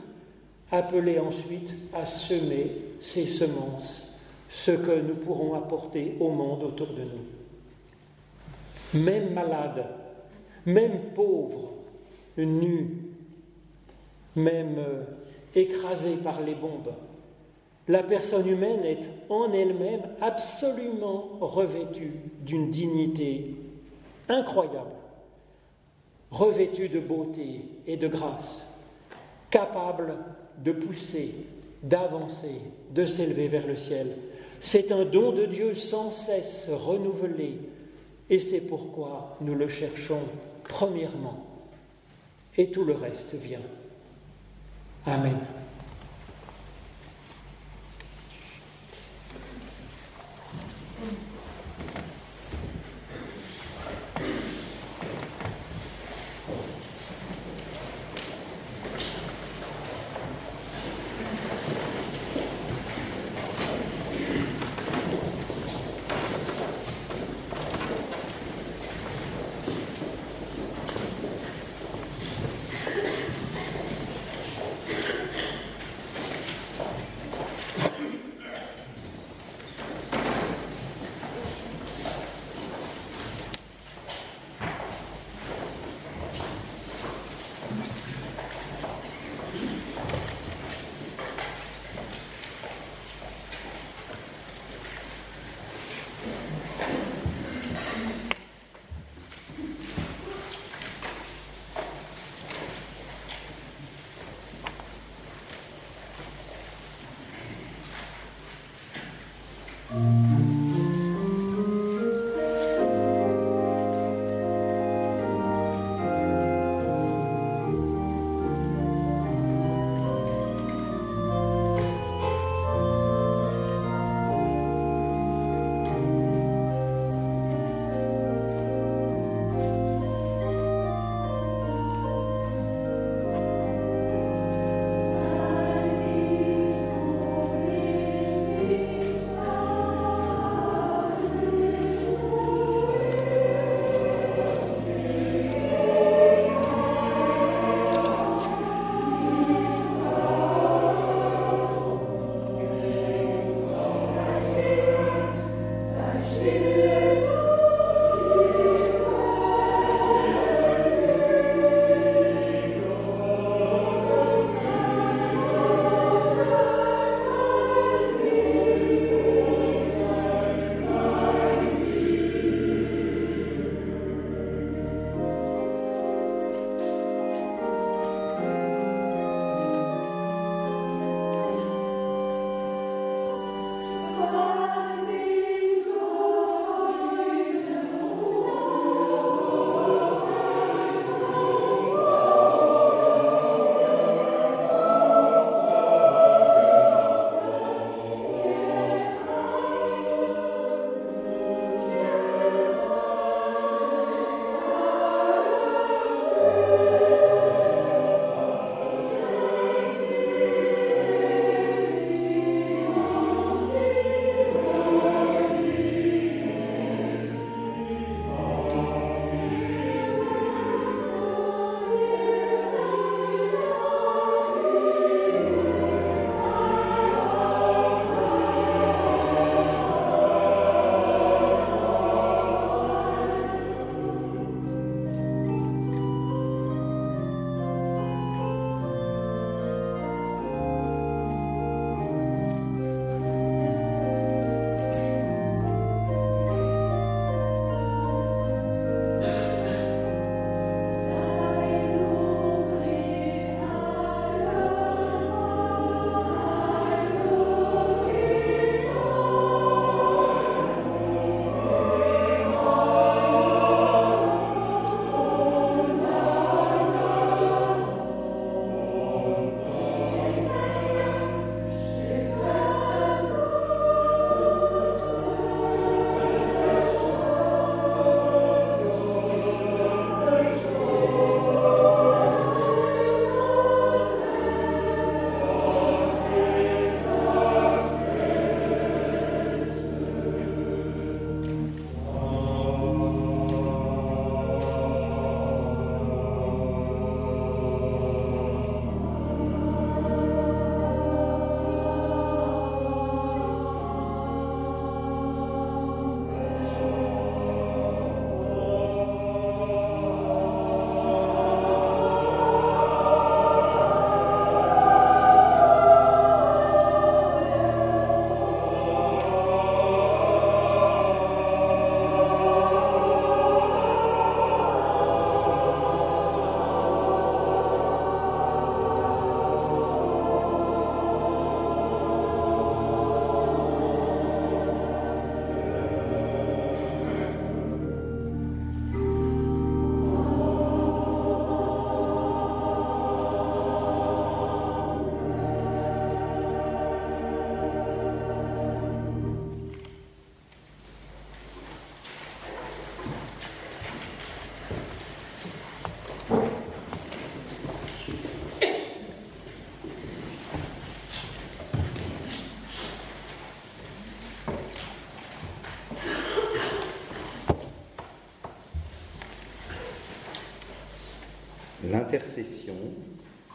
appelée 0.71 1.19
ensuite 1.19 1.73
à 1.93 2.05
semer 2.05 2.71
ses 2.99 3.25
semences 3.25 4.09
ce 4.49 4.71
que 4.71 5.01
nous 5.01 5.15
pourrons 5.15 5.55
apporter 5.55 6.15
au 6.19 6.29
monde 6.29 6.63
autour 6.63 6.87
de 6.87 7.01
nous. 7.03 7.25
Même 9.01 9.33
malade, 9.33 9.85
même 10.65 10.99
pauvre, 11.15 11.73
nu, 12.37 12.97
même 14.35 14.75
euh, 14.77 15.03
écrasé 15.55 16.15
par 16.17 16.41
les 16.41 16.53
bombes, 16.55 16.93
la 17.87 18.03
personne 18.03 18.47
humaine 18.47 18.85
est 18.85 19.09
en 19.29 19.51
elle-même 19.51 20.03
absolument 20.21 21.37
revêtue 21.41 22.13
d'une 22.41 22.71
dignité 22.71 23.55
incroyable, 24.29 24.91
revêtue 26.31 26.87
de 26.89 26.99
beauté 26.99 27.65
et 27.85 27.97
de 27.97 28.07
grâce, 28.07 28.65
capable 29.49 30.15
de 30.59 30.71
pousser, 30.71 31.33
d'avancer, 31.81 32.61
de 32.91 33.05
s'élever 33.05 33.47
vers 33.47 33.67
le 33.67 33.75
ciel, 33.75 34.15
c'est 34.59 34.91
un 34.91 35.05
don 35.05 35.31
de 35.31 35.45
Dieu 35.45 35.75
sans 35.75 36.11
cesse 36.11 36.69
renouvelé, 36.71 37.57
et 38.29 38.39
c'est 38.39 38.61
pourquoi 38.61 39.37
nous 39.41 39.55
le 39.55 39.67
cherchons 39.67 40.21
premièrement, 40.63 41.45
et 42.57 42.71
tout 42.71 42.85
le 42.85 42.93
reste 42.93 43.35
vient. 43.35 43.59
Amen. 45.05 45.37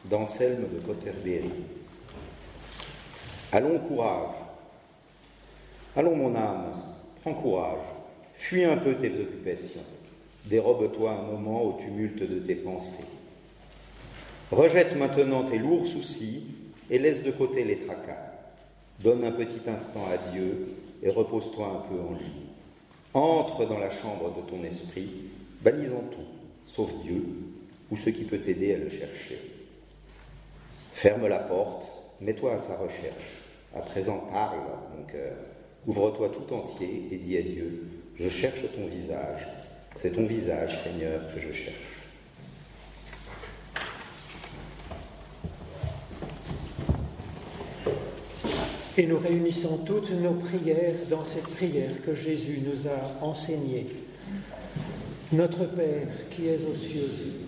D'Anselme 0.04 0.66
de 0.72 0.80
Cotterberry. 0.80 1.50
Allons 3.52 3.78
courage. 3.80 4.34
Allons 5.96 6.16
mon 6.16 6.34
âme, 6.36 6.72
prends 7.20 7.34
courage. 7.34 7.80
Fuis 8.34 8.64
un 8.64 8.76
peu 8.76 8.94
tes 8.94 9.10
occupations. 9.20 9.84
Dérobe-toi 10.46 11.10
un 11.10 11.32
moment 11.32 11.62
au 11.62 11.72
tumulte 11.80 12.22
de 12.22 12.38
tes 12.38 12.54
pensées. 12.54 13.06
Rejette 14.52 14.96
maintenant 14.96 15.44
tes 15.44 15.58
lourds 15.58 15.86
soucis 15.86 16.44
et 16.88 16.98
laisse 16.98 17.24
de 17.24 17.32
côté 17.32 17.64
les 17.64 17.80
tracas. 17.80 18.32
Donne 19.00 19.24
un 19.24 19.32
petit 19.32 19.68
instant 19.68 20.06
à 20.06 20.30
Dieu 20.30 20.74
et 21.02 21.10
repose-toi 21.10 21.66
un 21.66 21.88
peu 21.88 22.00
en 22.00 22.12
lui. 22.12 22.32
Entre 23.12 23.66
dans 23.66 23.78
la 23.78 23.90
chambre 23.90 24.34
de 24.36 24.48
ton 24.48 24.62
esprit, 24.64 25.10
balisant 25.62 26.04
tout, 26.10 26.26
sauf 26.64 26.90
Dieu, 27.02 27.24
ou 27.90 27.96
ce 27.96 28.10
qui 28.10 28.24
peut 28.24 28.38
t'aider 28.38 28.74
à 28.74 28.78
le 28.78 28.90
chercher. 28.90 29.38
Ferme 30.92 31.26
la 31.26 31.38
porte, 31.38 31.90
mets-toi 32.20 32.54
à 32.54 32.58
sa 32.58 32.76
recherche. 32.76 33.42
À 33.74 33.80
présent, 33.80 34.18
parle, 34.32 34.58
mon 34.96 35.04
cœur. 35.04 35.36
Ouvre-toi 35.86 36.30
tout 36.30 36.52
entier 36.52 37.08
et 37.12 37.16
dis 37.16 37.36
à 37.36 37.42
Dieu, 37.42 37.84
je 38.18 38.28
cherche 38.28 38.62
ton 38.74 38.86
visage. 38.86 39.46
C'est 39.96 40.12
ton 40.12 40.26
visage, 40.26 40.82
Seigneur, 40.82 41.22
que 41.32 41.40
je 41.40 41.52
cherche. 41.52 41.74
Et 48.96 49.06
nous 49.06 49.18
réunissons 49.18 49.78
toutes 49.84 50.10
nos 50.10 50.34
prières 50.34 50.96
dans 51.08 51.24
cette 51.24 51.46
prière 51.46 52.02
que 52.04 52.16
Jésus 52.16 52.60
nous 52.66 52.88
a 52.88 53.24
enseignée. 53.24 53.86
Notre 55.30 55.66
Père 55.66 56.08
qui 56.30 56.48
es 56.48 56.64
aux 56.64 56.74
cieux, 56.74 57.47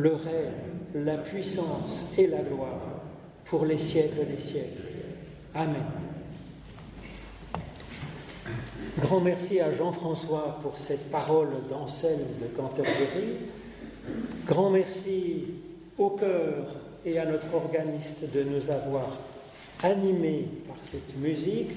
le 0.00 0.14
règne, 0.14 1.04
la 1.04 1.18
puissance 1.18 2.14
et 2.16 2.26
la 2.26 2.38
gloire 2.38 3.02
pour 3.44 3.66
les 3.66 3.76
siècles 3.76 4.26
des 4.26 4.42
siècles. 4.42 4.82
Amen. 5.54 5.84
Grand 8.98 9.20
merci 9.20 9.60
à 9.60 9.72
Jean-François 9.74 10.58
pour 10.62 10.78
cette 10.78 11.10
parole 11.10 11.48
d'Anselme 11.68 12.26
de 12.40 12.46
Canterbury. 12.56 13.36
Grand 14.46 14.70
merci 14.70 15.44
au 15.98 16.10
cœur 16.10 16.76
et 17.04 17.18
à 17.18 17.26
notre 17.26 17.54
organiste 17.54 18.32
de 18.32 18.42
nous 18.42 18.70
avoir 18.70 19.18
animés 19.82 20.48
par 20.66 20.76
cette 20.82 21.16
musique. 21.18 21.72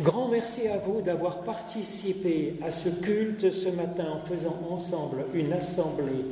Grand 0.00 0.28
merci 0.28 0.68
à 0.68 0.78
vous 0.78 1.00
d'avoir 1.00 1.40
participé 1.40 2.56
à 2.62 2.70
ce 2.70 2.88
culte 2.88 3.50
ce 3.50 3.68
matin 3.68 4.06
en 4.14 4.18
faisant 4.20 4.58
ensemble 4.70 5.24
une 5.34 5.52
assemblée 5.52 6.24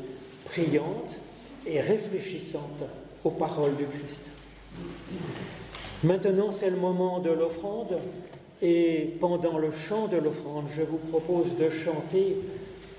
priante 0.50 1.16
et 1.66 1.80
réfléchissante 1.80 2.84
aux 3.24 3.30
paroles 3.30 3.76
du 3.76 3.84
Christ. 3.84 4.20
Maintenant, 6.04 6.50
c'est 6.50 6.70
le 6.70 6.76
moment 6.76 7.20
de 7.20 7.30
l'offrande 7.30 7.98
et 8.62 9.16
pendant 9.20 9.58
le 9.58 9.72
chant 9.72 10.08
de 10.08 10.16
l'offrande, 10.16 10.66
je 10.74 10.82
vous 10.82 10.98
propose 10.98 11.56
de 11.56 11.70
chanter 11.70 12.36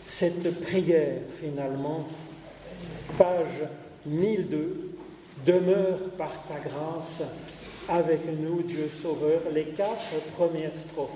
cette 0.07 0.61
prière 0.61 1.17
finalement, 1.39 2.07
page 3.17 3.67
1002 4.05 4.89
Demeure 5.45 5.99
par 6.17 6.33
ta 6.49 6.59
grâce 6.59 7.23
avec 7.87 8.25
nous, 8.25 8.61
Dieu 8.61 8.89
Sauveur, 9.01 9.39
les 9.53 9.67
quatre 9.67 10.19
premières 10.35 10.77
strophes 10.77 11.09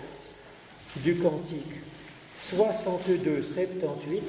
du 0.97 1.15
cantique 1.15 1.81
62-78, 2.49 4.21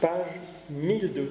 page 0.00 0.40
1002. 0.68 1.30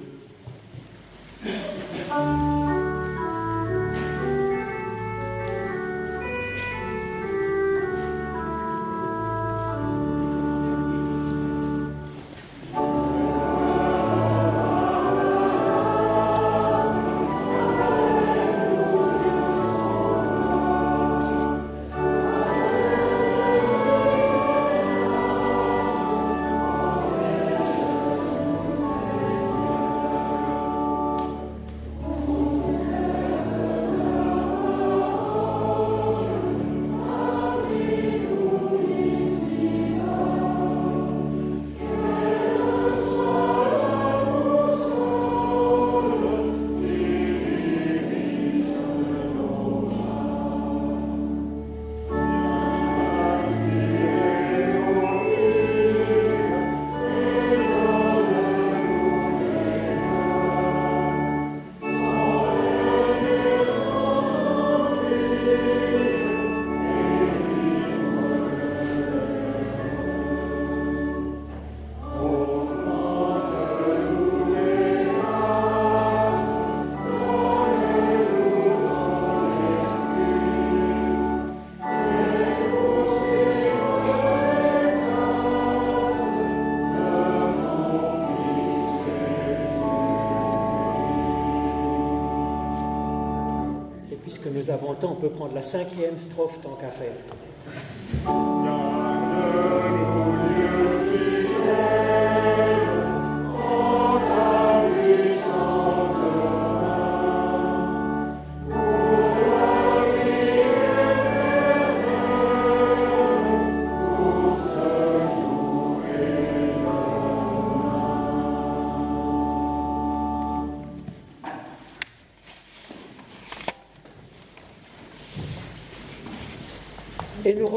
On 95.04 95.14
peut 95.14 95.30
prendre 95.30 95.54
la 95.54 95.62
cinquième 95.62 96.18
strophe 96.18 96.60
tant 96.62 96.76
qu'à 96.80 96.90
faire. 96.90 97.12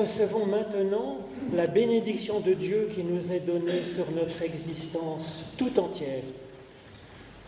Recevons 0.09 0.45
maintenant 0.45 1.17
la 1.53 1.67
bénédiction 1.67 2.39
de 2.39 2.53
Dieu 2.53 2.89
qui 2.93 3.03
nous 3.03 3.31
est 3.31 3.41
donnée 3.41 3.83
sur 3.83 4.09
notre 4.11 4.41
existence 4.41 5.43
tout 5.57 5.79
entière. 5.79 6.23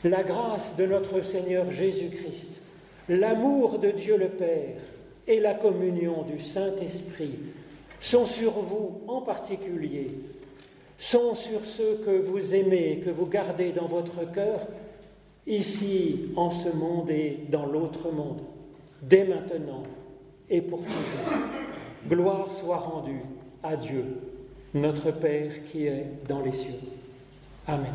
La 0.04 0.24
grâce 0.24 0.76
de 0.78 0.86
notre 0.86 1.22
Seigneur 1.22 1.72
Jésus-Christ, 1.72 2.62
l'amour 3.10 3.80
de 3.80 3.90
Dieu 3.90 4.16
le 4.18 4.30
Père 4.30 4.78
et 5.28 5.40
la 5.40 5.56
communion 5.56 6.24
du 6.24 6.40
Saint-Esprit 6.44 7.40
sont 8.00 8.26
sur 8.26 8.52
vous 8.52 9.02
en 9.08 9.22
particulier, 9.22 10.12
sont 10.98 11.34
sur 11.34 11.66
ceux 11.66 12.02
que 12.06 12.20
vous 12.20 12.54
aimez, 12.54 13.02
que 13.04 13.10
vous 13.10 13.26
gardez 13.28 13.72
dans 13.72 13.88
votre 13.88 14.32
cœur, 14.32 14.68
ici, 15.48 16.30
en 16.36 16.52
ce 16.52 16.70
monde 16.70 17.10
et 17.10 17.40
dans 17.50 17.66
l'autre 17.66 18.12
monde, 18.12 18.42
dès 19.02 19.24
maintenant 19.24 19.84
et 20.50 20.62
pour 20.62 20.80
toujours. 20.80 21.71
Gloire 22.08 22.52
soit 22.52 22.78
rendue 22.78 23.22
à 23.64 23.76
Dieu, 23.76 24.20
notre 24.74 25.12
Père 25.12 25.52
qui 25.66 25.86
est 25.86 26.06
dans 26.28 26.42
les 26.42 26.54
cieux. 26.54 26.80
Amen. 27.68 27.94